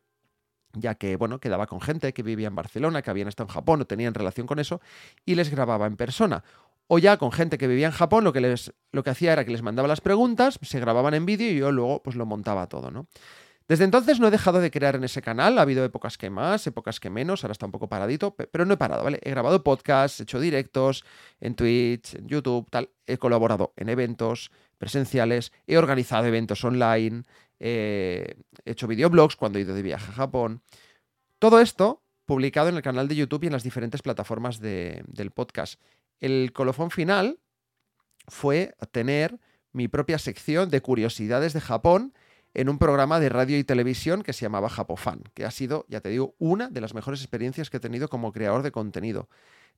ya 0.72 0.94
que, 0.94 1.16
bueno, 1.16 1.40
quedaba 1.40 1.66
con 1.66 1.80
gente 1.80 2.12
que 2.12 2.22
vivía 2.22 2.48
en 2.48 2.54
Barcelona, 2.54 3.02
que 3.02 3.10
habían 3.10 3.28
estado 3.28 3.48
en 3.48 3.54
Japón 3.54 3.80
o 3.80 3.86
tenían 3.86 4.14
relación 4.14 4.46
con 4.46 4.58
eso, 4.58 4.80
y 5.24 5.34
les 5.34 5.50
grababa 5.50 5.86
en 5.86 5.96
persona 5.96 6.44
o 6.92 6.98
ya 6.98 7.18
con 7.18 7.30
gente 7.30 7.56
que 7.56 7.68
vivía 7.68 7.86
en 7.86 7.92
Japón, 7.92 8.24
lo 8.24 8.32
que, 8.32 8.40
les, 8.40 8.74
lo 8.90 9.04
que 9.04 9.10
hacía 9.10 9.32
era 9.32 9.44
que 9.44 9.52
les 9.52 9.62
mandaba 9.62 9.86
las 9.86 10.00
preguntas, 10.00 10.58
se 10.60 10.80
grababan 10.80 11.14
en 11.14 11.24
vídeo 11.24 11.48
y 11.48 11.56
yo 11.56 11.70
luego 11.70 12.02
pues 12.02 12.16
lo 12.16 12.26
montaba 12.26 12.66
todo, 12.66 12.90
¿no? 12.90 13.06
Desde 13.68 13.84
entonces 13.84 14.18
no 14.18 14.26
he 14.26 14.32
dejado 14.32 14.58
de 14.58 14.72
crear 14.72 14.96
en 14.96 15.04
ese 15.04 15.22
canal, 15.22 15.56
ha 15.60 15.62
habido 15.62 15.84
épocas 15.84 16.18
que 16.18 16.30
más, 16.30 16.66
épocas 16.66 16.98
que 16.98 17.08
menos, 17.08 17.44
ahora 17.44 17.52
está 17.52 17.64
un 17.64 17.70
poco 17.70 17.88
paradito, 17.88 18.34
pero 18.34 18.64
no 18.66 18.74
he 18.74 18.76
parado, 18.76 19.04
¿vale? 19.04 19.20
He 19.22 19.30
grabado 19.30 19.62
podcasts, 19.62 20.18
he 20.18 20.24
hecho 20.24 20.40
directos 20.40 21.04
en 21.40 21.54
Twitch, 21.54 22.16
en 22.16 22.26
YouTube, 22.26 22.68
tal, 22.68 22.90
he 23.06 23.18
colaborado 23.18 23.72
en 23.76 23.88
eventos 23.88 24.50
presenciales, 24.76 25.52
he 25.68 25.78
organizado 25.78 26.26
eventos 26.26 26.64
online, 26.64 27.22
he 27.60 28.34
hecho 28.64 28.88
videoblogs 28.88 29.36
cuando 29.36 29.60
he 29.60 29.62
ido 29.62 29.76
de 29.76 29.82
viaje 29.82 30.10
a 30.10 30.14
Japón. 30.14 30.60
Todo 31.38 31.60
esto 31.60 32.02
publicado 32.30 32.68
en 32.68 32.76
el 32.76 32.82
canal 32.82 33.08
de 33.08 33.16
YouTube 33.16 33.42
y 33.42 33.46
en 33.46 33.52
las 33.52 33.64
diferentes 33.64 34.02
plataformas 34.02 34.60
del 34.60 35.30
podcast. 35.34 35.80
El 36.20 36.52
colofón 36.52 36.90
final 36.90 37.38
fue 38.28 38.74
tener 38.92 39.38
mi 39.72 39.88
propia 39.88 40.18
sección 40.18 40.70
de 40.70 40.80
curiosidades 40.80 41.52
de 41.52 41.60
Japón 41.60 42.12
en 42.54 42.68
un 42.68 42.78
programa 42.78 43.20
de 43.20 43.28
radio 43.28 43.58
y 43.58 43.64
televisión 43.64 44.22
que 44.22 44.32
se 44.32 44.42
llamaba 44.42 44.68
Japofan, 44.68 45.22
que 45.34 45.44
ha 45.44 45.50
sido, 45.50 45.86
ya 45.88 46.00
te 46.00 46.08
digo, 46.08 46.34
una 46.38 46.68
de 46.68 46.80
las 46.80 46.94
mejores 46.94 47.20
experiencias 47.20 47.70
que 47.70 47.76
he 47.76 47.80
tenido 47.80 48.08
como 48.08 48.32
creador 48.32 48.62
de 48.62 48.72
contenido. 48.72 49.28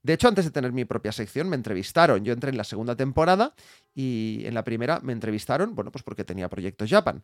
De 0.03 0.15
hecho, 0.15 0.27
antes 0.27 0.45
de 0.45 0.51
tener 0.51 0.73
mi 0.73 0.85
propia 0.85 1.13
sección, 1.13 1.49
me 1.49 1.57
entrevistaron. 1.57 2.25
Yo 2.25 2.33
entré 2.33 2.51
en 2.51 2.57
la 2.57 2.65
segunda 2.65 2.97
temporada 2.97 3.55
y 3.95 4.43
en 4.45 4.55
la 4.55 4.65
primera 4.65 5.01
me 5.01 5.13
entrevistaron, 5.13 5.75
bueno, 5.75 5.93
pues 5.93 6.03
porque 6.03 6.25
tenía 6.25 6.49
Proyecto 6.49 6.85
Japan. 6.89 7.23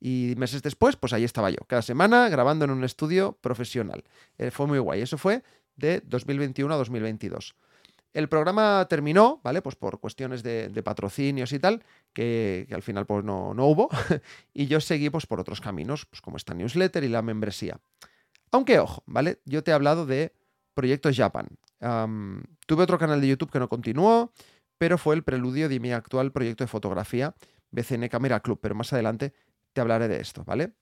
Y 0.00 0.34
meses 0.36 0.62
después, 0.62 0.96
pues 0.96 1.12
ahí 1.12 1.24
estaba 1.24 1.50
yo, 1.50 1.58
cada 1.66 1.82
semana 1.82 2.28
grabando 2.28 2.64
en 2.64 2.70
un 2.70 2.84
estudio 2.84 3.36
profesional. 3.40 4.04
Eh, 4.38 4.50
fue 4.50 4.66
muy 4.66 4.78
guay. 4.78 5.02
Eso 5.02 5.18
fue 5.18 5.42
de 5.76 6.02
2021 6.06 6.72
a 6.72 6.76
2022. 6.78 7.54
El 8.14 8.28
programa 8.28 8.86
terminó, 8.88 9.40
¿vale? 9.42 9.60
Pues 9.60 9.74
por 9.74 9.98
cuestiones 9.98 10.44
de, 10.44 10.82
patrocinios 10.84 11.52
y 11.52 11.58
tal, 11.58 11.82
que, 12.12 12.66
al 12.72 12.82
final 12.82 13.06
pues 13.06 13.24
no, 13.24 13.52
no 13.54 13.66
hubo. 13.66 13.88
y 14.54 14.66
yo 14.66 14.80
seguí 14.80 15.10
pues 15.10 15.26
por 15.26 15.40
otros 15.40 15.60
caminos, 15.60 16.06
pues 16.06 16.22
como 16.22 16.36
esta 16.36 16.54
newsletter 16.54 17.02
y 17.02 17.08
la 17.08 17.22
membresía. 17.22 17.80
Aunque, 18.52 18.78
ojo, 18.78 19.02
¿vale? 19.06 19.40
Yo 19.44 19.64
te 19.64 19.72
he 19.72 19.74
hablado 19.74 20.06
de 20.06 20.32
Proyectos 20.74 21.16
Japan. 21.16 21.48
tuve 22.66 22.82
otro 22.82 22.98
canal 22.98 23.20
de 23.20 23.26
YouTube 23.26 23.50
que 23.50 23.58
no 23.58 23.68
continuó, 23.68 24.32
pero 24.78 24.96
fue 24.96 25.16
el 25.16 25.24
preludio 25.24 25.68
de 25.68 25.80
mi 25.80 25.90
actual 25.90 26.30
proyecto 26.30 26.62
de 26.62 26.68
fotografía, 26.68 27.34
BCN 27.72 28.08
Camera 28.08 28.40
Club, 28.40 28.60
pero 28.62 28.76
más 28.76 28.92
adelante 28.92 29.34
te 29.72 29.80
hablaré 29.80 30.06
de 30.06 30.20
esto, 30.20 30.44
¿vale? 30.44 30.72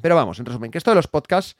Pero 0.00 0.14
vamos, 0.14 0.38
en 0.38 0.46
resumen, 0.46 0.70
que 0.70 0.78
esto 0.78 0.92
de 0.92 0.96
los 0.96 1.08
podcasts 1.08 1.56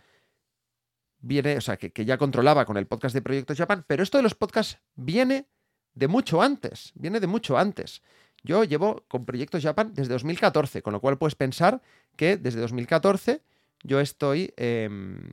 viene, 1.23 1.57
o 1.57 1.61
sea, 1.61 1.77
que, 1.79 2.05
ya 2.05 2.19
controlaba 2.19 2.67
con 2.67 2.77
el 2.77 2.87
podcast 2.87 3.15
de 3.15 3.23
Proyecto 3.23 3.55
Japan, 3.57 3.85
pero 3.87 4.03
esto 4.03 4.19
de 4.19 4.23
los 4.23 4.35
podcasts 4.35 4.79
viene 4.95 5.47
de 5.95 6.09
mucho 6.09 6.43
antes, 6.43 6.93
viene 6.95 7.21
de 7.21 7.27
mucho 7.27 7.57
antes. 7.57 8.03
Yo 8.43 8.65
llevo 8.65 9.05
con 9.09 9.25
Proyectos 9.25 9.63
Japan 9.63 9.95
desde 9.95 10.13
2014, 10.13 10.83
con 10.83 10.93
lo 10.93 11.01
cual 11.01 11.17
puedes 11.17 11.37
pensar 11.37 11.81
que 12.17 12.37
desde 12.37 12.61
2014 12.61 13.43
yo 13.85 14.01
estoy, 14.01 14.53
em, 14.57 15.31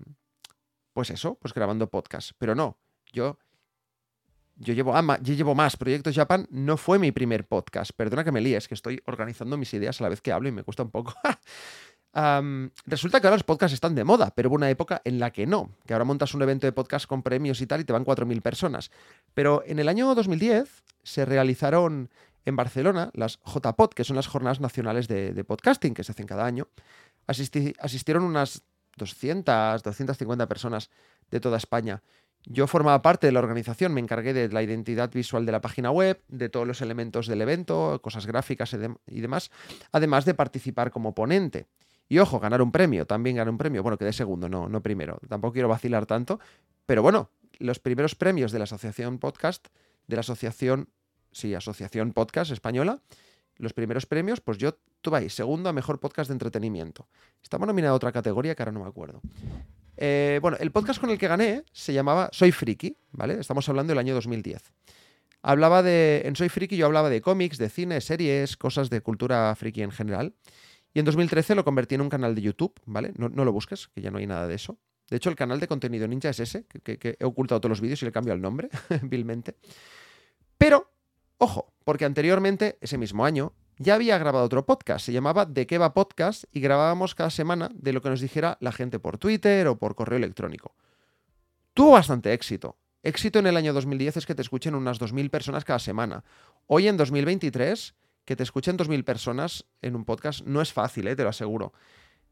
pues 0.93 1.09
eso, 1.09 1.35
pues 1.35 1.53
grabando 1.53 1.89
podcast. 1.89 2.31
Pero 2.37 2.53
no, 2.53 2.77
yo, 3.11 3.39
yo, 4.57 4.73
llevo, 4.73 4.93
yo 5.21 5.33
llevo 5.33 5.55
más. 5.55 5.75
Proyectos 5.75 6.15
Japan 6.15 6.47
no 6.51 6.77
fue 6.77 6.99
mi 6.99 7.11
primer 7.11 7.47
podcast. 7.47 7.91
Perdona 7.95 8.23
que 8.23 8.31
me 8.31 8.41
líes, 8.41 8.67
que 8.67 8.75
estoy 8.75 9.01
organizando 9.05 9.57
mis 9.57 9.73
ideas 9.73 9.99
a 9.99 10.03
la 10.03 10.09
vez 10.09 10.21
que 10.21 10.31
hablo 10.31 10.49
y 10.49 10.51
me 10.51 10.63
cuesta 10.63 10.83
un 10.83 10.91
poco. 10.91 11.15
resulta 12.13 13.21
que 13.21 13.27
ahora 13.27 13.37
los 13.37 13.43
podcasts 13.43 13.73
están 13.73 13.95
de 13.95 14.03
moda, 14.03 14.31
pero 14.35 14.49
hubo 14.49 14.55
una 14.55 14.69
época 14.69 15.01
en 15.05 15.19
la 15.19 15.31
que 15.31 15.45
no, 15.45 15.71
que 15.85 15.93
ahora 15.93 16.05
montas 16.05 16.33
un 16.33 16.41
evento 16.41 16.67
de 16.67 16.71
podcast 16.71 17.05
con 17.05 17.23
premios 17.23 17.61
y 17.61 17.67
tal 17.67 17.81
y 17.81 17.83
te 17.83 17.93
van 17.93 18.05
4.000 18.05 18.41
personas. 18.41 18.91
Pero 19.33 19.63
en 19.65 19.79
el 19.79 19.89
año 19.89 20.13
2010 20.15 20.83
se 21.03 21.25
realizaron 21.25 22.09
en 22.45 22.55
Barcelona 22.55 23.11
las 23.13 23.39
JPod, 23.45 23.89
que 23.89 24.03
son 24.03 24.15
las 24.15 24.27
jornadas 24.27 24.59
nacionales 24.59 25.07
de, 25.07 25.43
podcasting 25.43 25.93
que 25.93 26.03
se 26.03 26.11
hacen 26.11 26.25
cada 26.25 26.45
año. 26.45 26.67
asistieron 27.27 28.23
unas 28.23 28.63
200, 28.97 29.83
250 29.83 30.47
personas 30.47 30.89
de 31.31 31.39
toda 31.39 31.57
España. 31.57 32.01
Yo 32.45 32.67
formaba 32.67 33.01
parte 33.01 33.27
de 33.27 33.33
la 33.33 33.39
organización, 33.39 33.93
me 33.93 33.99
encargué 33.99 34.33
de 34.33 34.49
la 34.49 34.63
identidad 34.63 35.11
visual 35.11 35.45
de 35.45 35.51
la 35.51 35.61
página 35.61 35.91
web, 35.91 36.21
de 36.29 36.49
todos 36.49 36.65
los 36.65 36.81
elementos 36.81 37.27
del 37.27 37.41
evento, 37.41 37.99
cosas 38.01 38.25
gráficas 38.25 38.75
y 39.07 39.21
demás, 39.21 39.51
además 39.91 40.25
de 40.25 40.33
participar 40.33 40.89
como 40.89 41.13
ponente. 41.13 41.67
Y 42.09 42.17
ojo, 42.17 42.39
ganar 42.39 42.61
un 42.61 42.71
premio, 42.71 43.05
también 43.05 43.35
ganar 43.35 43.51
un 43.51 43.57
premio. 43.59 43.83
Bueno, 43.83 43.97
quedé 43.97 44.11
segundo, 44.11 44.49
no, 44.49 44.67
no 44.67 44.81
primero. 44.81 45.19
Tampoco 45.29 45.53
quiero 45.53 45.69
vacilar 45.69 46.07
tanto. 46.07 46.39
Pero 46.87 47.03
bueno, 47.03 47.29
los 47.59 47.79
primeros 47.79 48.15
premios 48.15 48.51
de 48.51 48.57
la 48.57 48.63
Asociación 48.63 49.19
Podcast, 49.19 49.67
de 50.07 50.15
la 50.15 50.21
Asociación, 50.21 50.89
sí, 51.31 51.53
Asociación 51.53 52.13
Podcast 52.13 52.51
Española, 52.51 53.01
los 53.57 53.73
primeros 53.73 54.07
premios, 54.07 54.41
pues 54.41 54.57
yo 54.57 54.79
tuve 55.01 55.19
ahí, 55.19 55.29
segundo 55.29 55.69
a 55.69 55.73
mejor 55.73 55.99
podcast 55.99 56.29
de 56.29 56.33
entretenimiento. 56.33 57.07
Estaba 57.43 57.65
nominado 57.65 57.93
a 57.93 57.97
otra 57.97 58.11
categoría 58.11 58.55
que 58.55 58.63
ahora 58.63 58.71
no 58.71 58.81
me 58.81 58.87
acuerdo. 58.87 59.21
Eh, 59.97 60.39
bueno, 60.41 60.57
el 60.59 60.71
podcast 60.71 60.99
con 60.99 61.09
el 61.09 61.17
que 61.17 61.27
gané 61.27 61.63
se 61.73 61.93
llamaba 61.93 62.29
Soy 62.31 62.51
Friki, 62.51 62.97
¿vale? 63.11 63.39
Estamos 63.39 63.67
hablando 63.69 63.91
del 63.91 63.99
año 63.99 64.15
2010. 64.15 64.71
Hablaba 65.41 65.83
de. 65.83 66.23
En 66.25 66.35
Soy 66.35 66.49
Friki 66.49 66.75
yo 66.75 66.85
hablaba 66.85 67.09
de 67.09 67.21
cómics, 67.21 67.57
de 67.57 67.69
cine, 67.69 68.01
series, 68.01 68.57
cosas 68.57 68.89
de 68.89 69.01
cultura 69.01 69.53
friki 69.55 69.81
en 69.81 69.91
general. 69.91 70.33
Y 70.93 70.99
en 70.99 71.05
2013 71.05 71.55
lo 71.55 71.63
convertí 71.63 71.95
en 71.95 72.01
un 72.01 72.09
canal 72.09 72.35
de 72.35 72.41
YouTube, 72.41 72.73
¿vale? 72.85 73.13
No, 73.15 73.29
lo 73.29 73.51
busques, 73.51 73.87
que 73.89 74.01
ya 74.01 74.11
no 74.11 74.17
hay 74.17 74.27
nada 74.27 74.47
de 74.47 74.55
eso. 74.55 74.79
De 75.09 75.17
hecho, 75.17 75.29
el 75.29 75.35
canal 75.35 75.59
de 75.59 75.67
contenido 75.67 76.07
ninja 76.07 76.29
es 76.29 76.39
ese, 76.39 76.65
que, 76.65 77.17
he 77.19 77.25
ocultado 77.25 77.61
todos 77.61 77.71
los 77.71 77.81
vídeos 77.81 78.01
y 78.01 78.05
le 78.05 78.11
cambio 78.11 78.33
el 78.33 78.41
nombre, 78.41 78.69
vilmente. 79.03 79.55
Pero, 80.57 80.91
ojo, 81.37 81.73
porque 81.83 82.05
anteriormente, 82.05 82.77
ese 82.81 82.97
mismo 82.97 83.25
año, 83.25 83.53
ya 83.77 83.95
había 83.95 84.17
grabado 84.17 84.45
otro 84.45 84.65
podcast, 84.65 85.05
se 85.05 85.13
llamaba 85.13 85.45
De 85.45 85.65
qué 85.65 85.77
va 85.77 85.93
podcast 85.93 86.43
y 86.51 86.59
grabábamos 86.59 87.15
cada 87.15 87.29
semana 87.29 87.69
de 87.73 87.93
lo 87.93 88.01
que 88.01 88.09
nos 88.09 88.19
dijera 88.19 88.57
la 88.59 88.71
gente 88.71 88.99
por 88.99 89.17
Twitter 89.17 89.67
o 89.67 89.77
por 89.77 89.95
correo 89.95 90.17
electrónico. 90.17 90.75
Tuvo 91.73 91.91
bastante 91.91 92.33
éxito. 92.33 92.77
Éxito 93.03 93.39
en 93.39 93.47
el 93.47 93.55
año 93.55 93.71
2010 93.73 94.17
es 94.17 94.25
que 94.25 94.35
te 94.35 94.41
escuchen 94.41 94.75
unas 94.75 94.99
2.000 94.99 95.29
personas 95.29 95.63
cada 95.63 95.79
semana. 95.79 96.25
Hoy 96.67 96.89
en 96.89 96.97
2023 96.97 97.95
que 98.29 98.35
te 98.35 98.43
escuchen 98.43 98.77
2.000 98.77 99.03
personas 99.03 99.65
en 99.81 99.95
un 99.95 100.05
podcast 100.05 100.45
no 100.45 100.61
es 100.61 100.71
fácil, 100.71 101.07
¿eh? 101.07 101.15
te 101.15 101.23
lo 101.23 101.29
aseguro. 101.29 101.73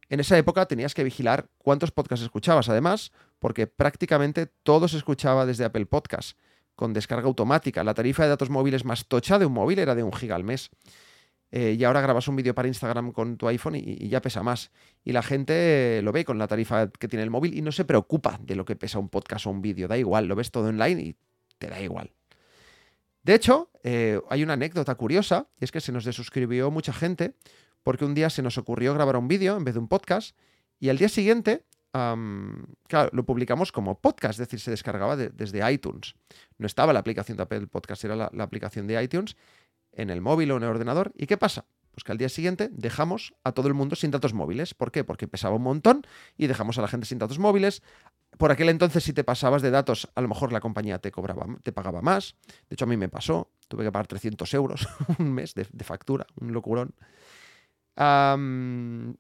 En 0.10 0.20
esa 0.20 0.38
época 0.38 0.68
tenías 0.68 0.94
que 0.94 1.04
vigilar 1.04 1.50
cuántos 1.58 1.90
podcasts 1.90 2.24
escuchabas, 2.24 2.70
además, 2.70 3.12
porque 3.40 3.66
prácticamente 3.66 4.46
todo 4.46 4.88
se 4.88 4.98
escuchaba 4.98 5.48
desde 5.48 5.66
Apple 5.66 5.88
Podcast, 5.88 6.38
con 6.76 6.94
descarga 6.94 7.26
automática. 7.26 7.84
La 7.84 7.96
tarifa 7.96 8.22
de 8.22 8.30
datos 8.30 8.52
móviles 8.52 8.86
más 8.86 9.08
tocha 9.08 9.40
de 9.40 9.48
un 9.48 9.54
móvil 9.54 9.80
era 9.80 9.96
de 9.96 10.04
un 10.04 10.14
giga 10.14 10.36
al 10.36 10.44
mes. 10.44 10.70
Eh, 11.50 11.76
y 11.80 11.84
ahora 11.84 12.02
grabas 12.02 12.28
un 12.28 12.36
vídeo 12.36 12.54
para 12.54 12.68
Instagram 12.68 13.12
con 13.12 13.36
tu 13.38 13.48
iPhone 13.48 13.78
y, 13.78 14.08
ya 14.08 14.22
pesa 14.22 14.44
más. 14.44 14.70
Y 15.04 15.14
la 15.14 15.24
gente 15.24 16.02
lo 16.04 16.12
ve 16.12 16.26
con 16.26 16.38
la 16.38 16.48
tarifa 16.48 16.92
que 16.92 17.08
tiene 17.08 17.24
el 17.24 17.32
móvil 17.32 17.58
y 17.58 17.64
no 17.64 17.72
se 17.72 17.86
preocupa 17.86 18.40
de 18.44 18.54
lo 18.54 18.66
que 18.66 18.76
pesa 18.76 19.00
un 19.00 19.10
podcast 19.10 19.48
o 19.48 19.50
un 19.50 19.64
vídeo. 19.64 19.88
Da 19.88 19.98
igual, 19.98 20.28
lo 20.28 20.36
ves 20.36 20.52
todo 20.52 20.68
online 20.68 21.02
y 21.02 21.16
te 21.58 21.66
da 21.66 21.82
igual. 21.82 22.12
De 23.28 23.36
hecho, 23.36 23.72
eh, 23.90 24.20
hay 24.30 24.44
una 24.44 24.52
anécdota 24.52 24.96
curiosa, 24.96 25.48
y 25.62 25.64
es 25.64 25.72
que 25.72 25.80
se 25.80 25.94
nos 25.94 26.04
desuscribió 26.04 26.70
mucha 26.70 26.92
gente 26.92 27.36
porque 27.84 28.04
un 28.04 28.16
día 28.16 28.30
se 28.30 28.42
nos 28.42 28.58
ocurrió 28.58 28.94
grabar 28.94 29.16
un 29.16 29.30
vídeo 29.30 29.56
en 29.56 29.64
vez 29.64 29.76
de 29.76 29.80
un 29.80 29.88
podcast, 29.88 30.38
y 30.78 30.90
al 30.90 30.98
día 30.98 31.08
siguiente, 31.08 31.64
lo 31.94 33.26
publicamos 33.26 33.72
como 33.72 34.02
podcast, 34.02 34.34
es 34.34 34.40
decir, 34.40 34.60
se 34.60 34.72
descargaba 34.72 35.16
desde 35.16 35.72
iTunes. 35.72 36.16
No 36.58 36.68
estaba 36.68 36.92
la 36.92 37.00
aplicación 37.00 37.38
de 37.38 37.44
Apple 37.44 37.68
Podcast, 37.68 38.04
era 38.04 38.18
la, 38.18 38.30
la 38.34 38.44
aplicación 38.44 38.88
de 38.88 39.02
iTunes 39.02 39.38
en 39.94 40.10
el 40.10 40.20
móvil 40.20 40.52
o 40.52 40.58
en 40.58 40.64
el 40.64 40.70
ordenador. 40.70 41.14
¿Y 41.16 41.26
qué 41.26 41.38
pasa? 41.38 41.66
Pues 41.92 42.04
que 42.04 42.12
al 42.12 42.18
día 42.18 42.28
siguiente 42.28 42.70
dejamos 42.74 43.36
a 43.46 43.54
todo 43.54 43.70
el 43.70 43.74
mundo 43.74 43.96
sin 43.96 44.12
datos 44.12 44.34
móviles. 44.34 44.74
¿Por 44.74 44.92
qué? 44.92 45.06
Porque 45.06 45.30
pesaba 45.30 45.56
un 45.56 45.64
montón 45.64 46.06
y 46.36 46.48
dejamos 46.48 46.78
a 46.78 46.82
la 46.82 46.90
gente 46.90 47.08
sin 47.08 47.20
datos 47.20 47.40
móviles 47.40 47.82
por 48.38 48.52
aquel 48.52 48.70
entonces, 48.70 49.04
si 49.04 49.14
te 49.14 49.24
pasabas 49.24 49.62
de 49.62 49.72
datos, 49.72 50.10
a 50.14 50.22
lo 50.22 50.28
mejor 50.28 50.52
la 50.52 50.60
compañía 50.60 51.00
te 51.00 51.12
cobraba, 51.12 51.48
te 51.64 51.72
pagaba 51.72 52.02
más. 52.02 52.36
De 52.70 52.74
hecho, 52.74 52.86
a 52.86 52.88
mí 52.88 52.98
me 52.98 53.10
pasó. 53.10 53.50
Tuve 53.68 53.84
que 53.84 53.92
pagar 53.92 54.08
300 54.08 54.54
euros 54.54 54.88
un 55.20 55.32
mes 55.32 55.54
de, 55.54 55.66
factura, 55.84 56.26
un 56.40 56.54
locurón. 56.54 56.94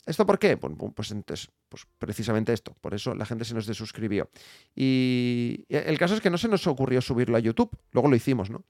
¿Esto 0.05 0.25
por 0.25 0.37
qué? 0.37 0.57
Pues, 0.57 0.73
pues, 0.95 1.11
entonces, 1.11 1.49
pues 1.67 1.87
precisamente 1.97 2.53
esto. 2.53 2.75
Por 2.79 2.93
eso 2.93 3.15
la 3.15 3.25
gente 3.25 3.43
se 3.45 3.53
nos 3.53 3.65
desuscribió. 3.65 4.29
Y 4.75 5.65
el 5.69 5.97
caso 5.97 6.13
es 6.13 6.21
que 6.21 6.29
no 6.29 6.37
se 6.37 6.47
nos 6.47 6.67
ocurrió 6.67 7.01
subirlo 7.01 7.37
a 7.37 7.39
YouTube. 7.39 7.71
Luego 7.91 8.09
lo 8.09 8.15
hicimos, 8.15 8.49
¿no? 8.49 8.63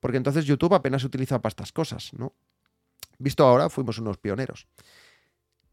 Porque 0.00 0.16
entonces 0.16 0.46
YouTube 0.46 0.74
apenas 0.74 1.02
se 1.02 1.06
utiliza 1.06 1.40
para 1.40 1.50
estas 1.50 1.72
cosas, 1.72 2.12
¿no? 2.14 2.34
Visto 3.18 3.44
ahora, 3.44 3.68
fuimos 3.68 3.98
unos 3.98 4.18
pioneros. 4.18 4.66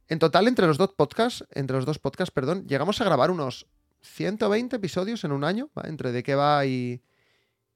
En 0.07 0.19
total, 0.19 0.47
entre 0.47 0.67
los 0.67 0.77
dos 0.77 0.93
podcasts, 0.93 1.45
entre 1.51 1.75
los 1.75 1.85
dos 1.85 1.99
podcasts, 1.99 2.31
perdón, 2.31 2.67
llegamos 2.67 2.99
a 3.01 3.05
grabar 3.05 3.31
unos 3.31 3.67
120 4.01 4.75
episodios 4.75 5.23
en 5.23 5.31
un 5.31 5.43
año, 5.43 5.69
entre 5.83 6.11
de 6.11 6.23
qué 6.23 6.35
va 6.35 6.65
y, 6.65 7.01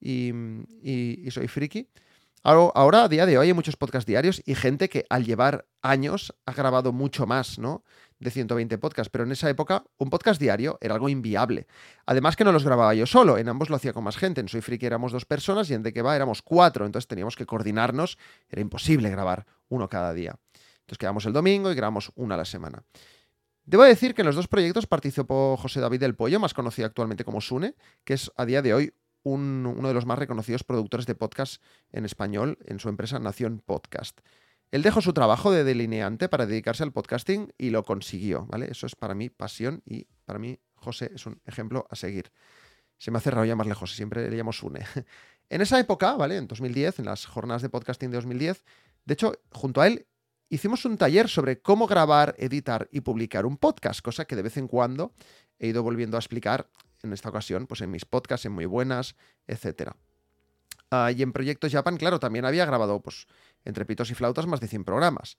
y, 0.03 1.29
soy 1.31 1.47
friki. 1.47 1.89
Ahora, 2.43 3.03
a 3.03 3.07
día 3.07 3.25
de 3.25 3.37
hoy, 3.37 3.47
hay 3.47 3.53
muchos 3.53 3.77
podcasts 3.77 4.05
diarios 4.05 4.41
y 4.45 4.55
gente 4.55 4.89
que 4.89 5.05
al 5.09 5.23
llevar 5.23 5.65
años 5.81 6.35
ha 6.45 6.51
grabado 6.51 6.91
mucho 6.91 7.25
más, 7.25 7.57
¿no? 7.57 7.83
De 8.19 8.31
120 8.31 8.77
podcasts, 8.77 9.09
pero 9.09 9.23
en 9.23 9.31
esa 9.31 9.49
época 9.49 9.85
un 9.97 10.09
podcast 10.09 10.41
diario 10.41 10.77
era 10.81 10.95
algo 10.95 11.07
inviable. 11.07 11.67
Además 12.05 12.35
que 12.35 12.43
no 12.43 12.51
los 12.51 12.65
grababa 12.65 12.93
yo 12.93 13.05
solo, 13.05 13.37
en 13.37 13.47
ambos 13.47 13.69
lo 13.69 13.77
hacía 13.77 13.93
con 13.93 14.03
más 14.03 14.17
gente. 14.17 14.41
En 14.41 14.49
Soy 14.49 14.61
Friki 14.61 14.85
éramos 14.85 15.13
dos 15.13 15.25
personas 15.25 15.69
y 15.69 15.73
en 15.73 15.83
De 15.83 15.93
Que 15.93 16.01
Va 16.01 16.15
éramos 16.15 16.41
cuatro, 16.41 16.85
entonces 16.85 17.07
teníamos 17.07 17.35
que 17.35 17.45
coordinarnos, 17.45 18.17
era 18.49 18.61
imposible 18.61 19.09
grabar 19.09 19.45
uno 19.69 19.87
cada 19.87 20.13
día. 20.13 20.35
Entonces 20.81 20.97
quedamos 20.97 21.25
el 21.25 21.33
domingo 21.33 21.71
y 21.71 21.75
grabamos 21.75 22.11
una 22.15 22.35
a 22.35 22.37
la 22.37 22.45
semana. 22.45 22.83
Debo 23.65 23.83
decir 23.83 24.13
que 24.13 24.21
en 24.21 24.27
los 24.27 24.35
dos 24.35 24.49
proyectos 24.49 24.87
participó 24.87 25.55
José 25.55 25.79
David 25.79 26.01
del 26.01 26.15
Pollo, 26.15 26.39
más 26.39 26.53
conocido 26.53 26.85
actualmente 26.85 27.23
como 27.23 27.39
Sune, 27.39 27.75
que 28.03 28.15
es 28.15 28.29
a 28.35 28.45
día 28.45 28.61
de 28.61 28.73
hoy 28.73 28.93
uno 29.23 29.87
de 29.87 29.93
los 29.93 30.05
más 30.05 30.19
reconocidos 30.19 30.63
productores 30.63 31.05
de 31.05 31.15
podcast 31.15 31.61
en 31.91 32.05
español 32.05 32.57
en 32.65 32.79
su 32.79 32.89
empresa 32.89 33.19
Nación 33.19 33.61
Podcast. 33.65 34.19
Él 34.71 34.81
dejó 34.81 35.01
su 35.01 35.13
trabajo 35.13 35.51
de 35.51 35.63
delineante 35.63 36.29
para 36.29 36.45
dedicarse 36.45 36.83
al 36.83 36.91
podcasting 36.91 37.53
y 37.57 37.69
lo 37.69 37.83
consiguió, 37.83 38.47
¿vale? 38.47 38.69
Eso 38.71 38.87
es 38.87 38.95
para 38.95 39.13
mí 39.13 39.29
pasión 39.29 39.83
y 39.85 40.07
para 40.25 40.39
mí 40.39 40.59
José 40.75 41.11
es 41.13 41.25
un 41.25 41.39
ejemplo 41.45 41.85
a 41.89 41.95
seguir. 41.95 42.31
Se 42.97 43.11
me 43.11 43.17
ha 43.17 43.21
cerrado 43.21 43.45
llamarle 43.45 43.75
José, 43.75 43.95
siempre 43.95 44.29
le 44.29 44.35
llamo 44.35 44.53
Sune. 44.53 44.85
En 45.49 45.61
esa 45.61 45.79
época, 45.79 46.13
¿vale? 46.13 46.37
En 46.37 46.47
2010, 46.47 46.99
en 46.99 47.05
las 47.05 47.25
jornadas 47.25 47.61
de 47.61 47.69
podcasting 47.69 48.09
de 48.09 48.15
2010, 48.15 48.63
de 49.05 49.13
hecho, 49.13 49.33
junto 49.51 49.81
a 49.81 49.87
él 49.87 50.07
hicimos 50.53 50.85
un 50.85 50.97
taller 50.97 51.29
sobre 51.29 51.61
cómo 51.61 51.87
grabar, 51.87 52.35
editar 52.37 52.87
y 52.91 53.01
publicar 53.01 53.47
un 53.47 53.57
podcast, 53.57 54.01
cosa 54.01 54.25
que 54.25 54.35
de 54.35 54.43
vez 54.43 54.57
en 54.57 54.67
cuando 54.67 55.13
he 55.57 55.67
ido 55.67 55.81
volviendo 55.81 56.15
a 56.15 56.19
explicar 56.19 56.69
en 57.01 57.11
esta 57.11 57.29
ocasión, 57.29 57.65
pues 57.65 57.81
en 57.81 57.89
mis 57.89 58.05
podcasts, 58.05 58.45
en 58.45 58.51
Muy 58.51 58.65
Buenas, 58.65 59.15
etc. 59.47 59.93
Ah, 60.91 61.11
y 61.11 61.23
en 61.23 61.33
Proyectos 61.33 61.71
Japan, 61.71 61.97
claro, 61.97 62.19
también 62.19 62.45
había 62.45 62.65
grabado, 62.65 63.01
pues, 63.01 63.25
entre 63.65 63.83
pitos 63.85 64.11
y 64.11 64.13
flautas, 64.13 64.45
más 64.45 64.59
de 64.59 64.67
100 64.67 64.83
programas. 64.83 65.37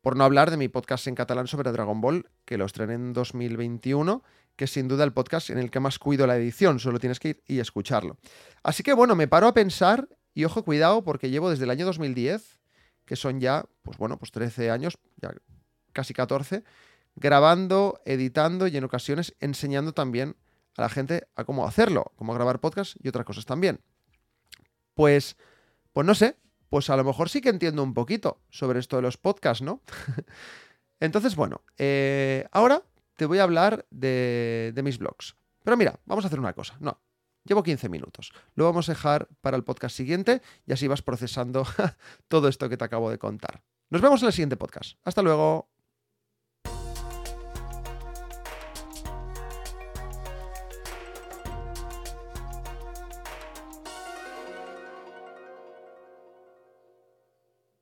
Por 0.00 0.16
no 0.16 0.24
hablar 0.24 0.50
de 0.50 0.56
mi 0.56 0.68
podcast 0.68 1.06
en 1.08 1.14
catalán 1.14 1.46
sobre 1.46 1.70
Dragon 1.70 2.00
Ball, 2.00 2.30
que 2.46 2.56
lo 2.56 2.64
estrené 2.64 2.94
en 2.94 3.12
2021, 3.12 4.24
que 4.56 4.64
es 4.64 4.70
sin 4.70 4.88
duda 4.88 5.04
el 5.04 5.12
podcast 5.12 5.50
en 5.50 5.58
el 5.58 5.70
que 5.70 5.80
más 5.80 5.98
cuido 5.98 6.26
la 6.26 6.36
edición, 6.36 6.80
solo 6.80 6.98
tienes 6.98 7.20
que 7.20 7.28
ir 7.28 7.42
y 7.46 7.58
escucharlo. 7.58 8.16
Así 8.62 8.82
que 8.82 8.94
bueno, 8.94 9.14
me 9.14 9.28
paro 9.28 9.46
a 9.46 9.54
pensar, 9.54 10.08
y 10.32 10.46
ojo, 10.46 10.64
cuidado, 10.64 11.04
porque 11.04 11.28
llevo 11.28 11.50
desde 11.50 11.64
el 11.64 11.70
año 11.70 11.84
2010, 11.84 12.63
que 13.04 13.16
son 13.16 13.40
ya, 13.40 13.64
pues 13.82 13.98
bueno, 13.98 14.18
pues 14.18 14.30
13 14.32 14.70
años, 14.70 14.98
ya 15.16 15.32
casi 15.92 16.14
14, 16.14 16.64
grabando, 17.16 18.00
editando 18.04 18.66
y 18.66 18.76
en 18.76 18.84
ocasiones 18.84 19.34
enseñando 19.40 19.92
también 19.92 20.36
a 20.76 20.82
la 20.82 20.88
gente 20.88 21.28
a 21.36 21.44
cómo 21.44 21.66
hacerlo, 21.66 22.12
cómo 22.16 22.34
grabar 22.34 22.60
podcast 22.60 22.96
y 23.02 23.08
otras 23.08 23.24
cosas 23.24 23.46
también. 23.46 23.80
Pues, 24.94 25.36
pues 25.92 26.06
no 26.06 26.14
sé, 26.14 26.36
pues 26.68 26.90
a 26.90 26.96
lo 26.96 27.04
mejor 27.04 27.28
sí 27.28 27.40
que 27.40 27.48
entiendo 27.48 27.82
un 27.82 27.94
poquito 27.94 28.40
sobre 28.50 28.80
esto 28.80 28.96
de 28.96 29.02
los 29.02 29.16
podcasts, 29.16 29.62
¿no? 29.62 29.80
Entonces, 31.00 31.36
bueno, 31.36 31.62
eh, 31.78 32.46
ahora 32.50 32.82
te 33.16 33.26
voy 33.26 33.38
a 33.38 33.44
hablar 33.44 33.86
de, 33.90 34.72
de 34.74 34.82
mis 34.82 34.98
blogs. 34.98 35.36
Pero 35.62 35.76
mira, 35.76 35.98
vamos 36.04 36.24
a 36.24 36.28
hacer 36.28 36.40
una 36.40 36.52
cosa. 36.52 36.76
No, 36.80 37.00
Llevo 37.44 37.62
15 37.62 37.88
minutos. 37.90 38.32
Lo 38.54 38.64
vamos 38.64 38.88
a 38.88 38.92
dejar 38.92 39.28
para 39.42 39.56
el 39.56 39.64
podcast 39.64 39.94
siguiente 39.94 40.40
y 40.66 40.72
así 40.72 40.88
vas 40.88 41.02
procesando 41.02 41.66
todo 42.28 42.48
esto 42.48 42.68
que 42.68 42.76
te 42.76 42.84
acabo 42.84 43.10
de 43.10 43.18
contar. 43.18 43.62
Nos 43.90 44.00
vemos 44.00 44.22
en 44.22 44.28
el 44.28 44.32
siguiente 44.32 44.56
podcast. 44.56 44.98
Hasta 45.04 45.22
luego. 45.22 45.73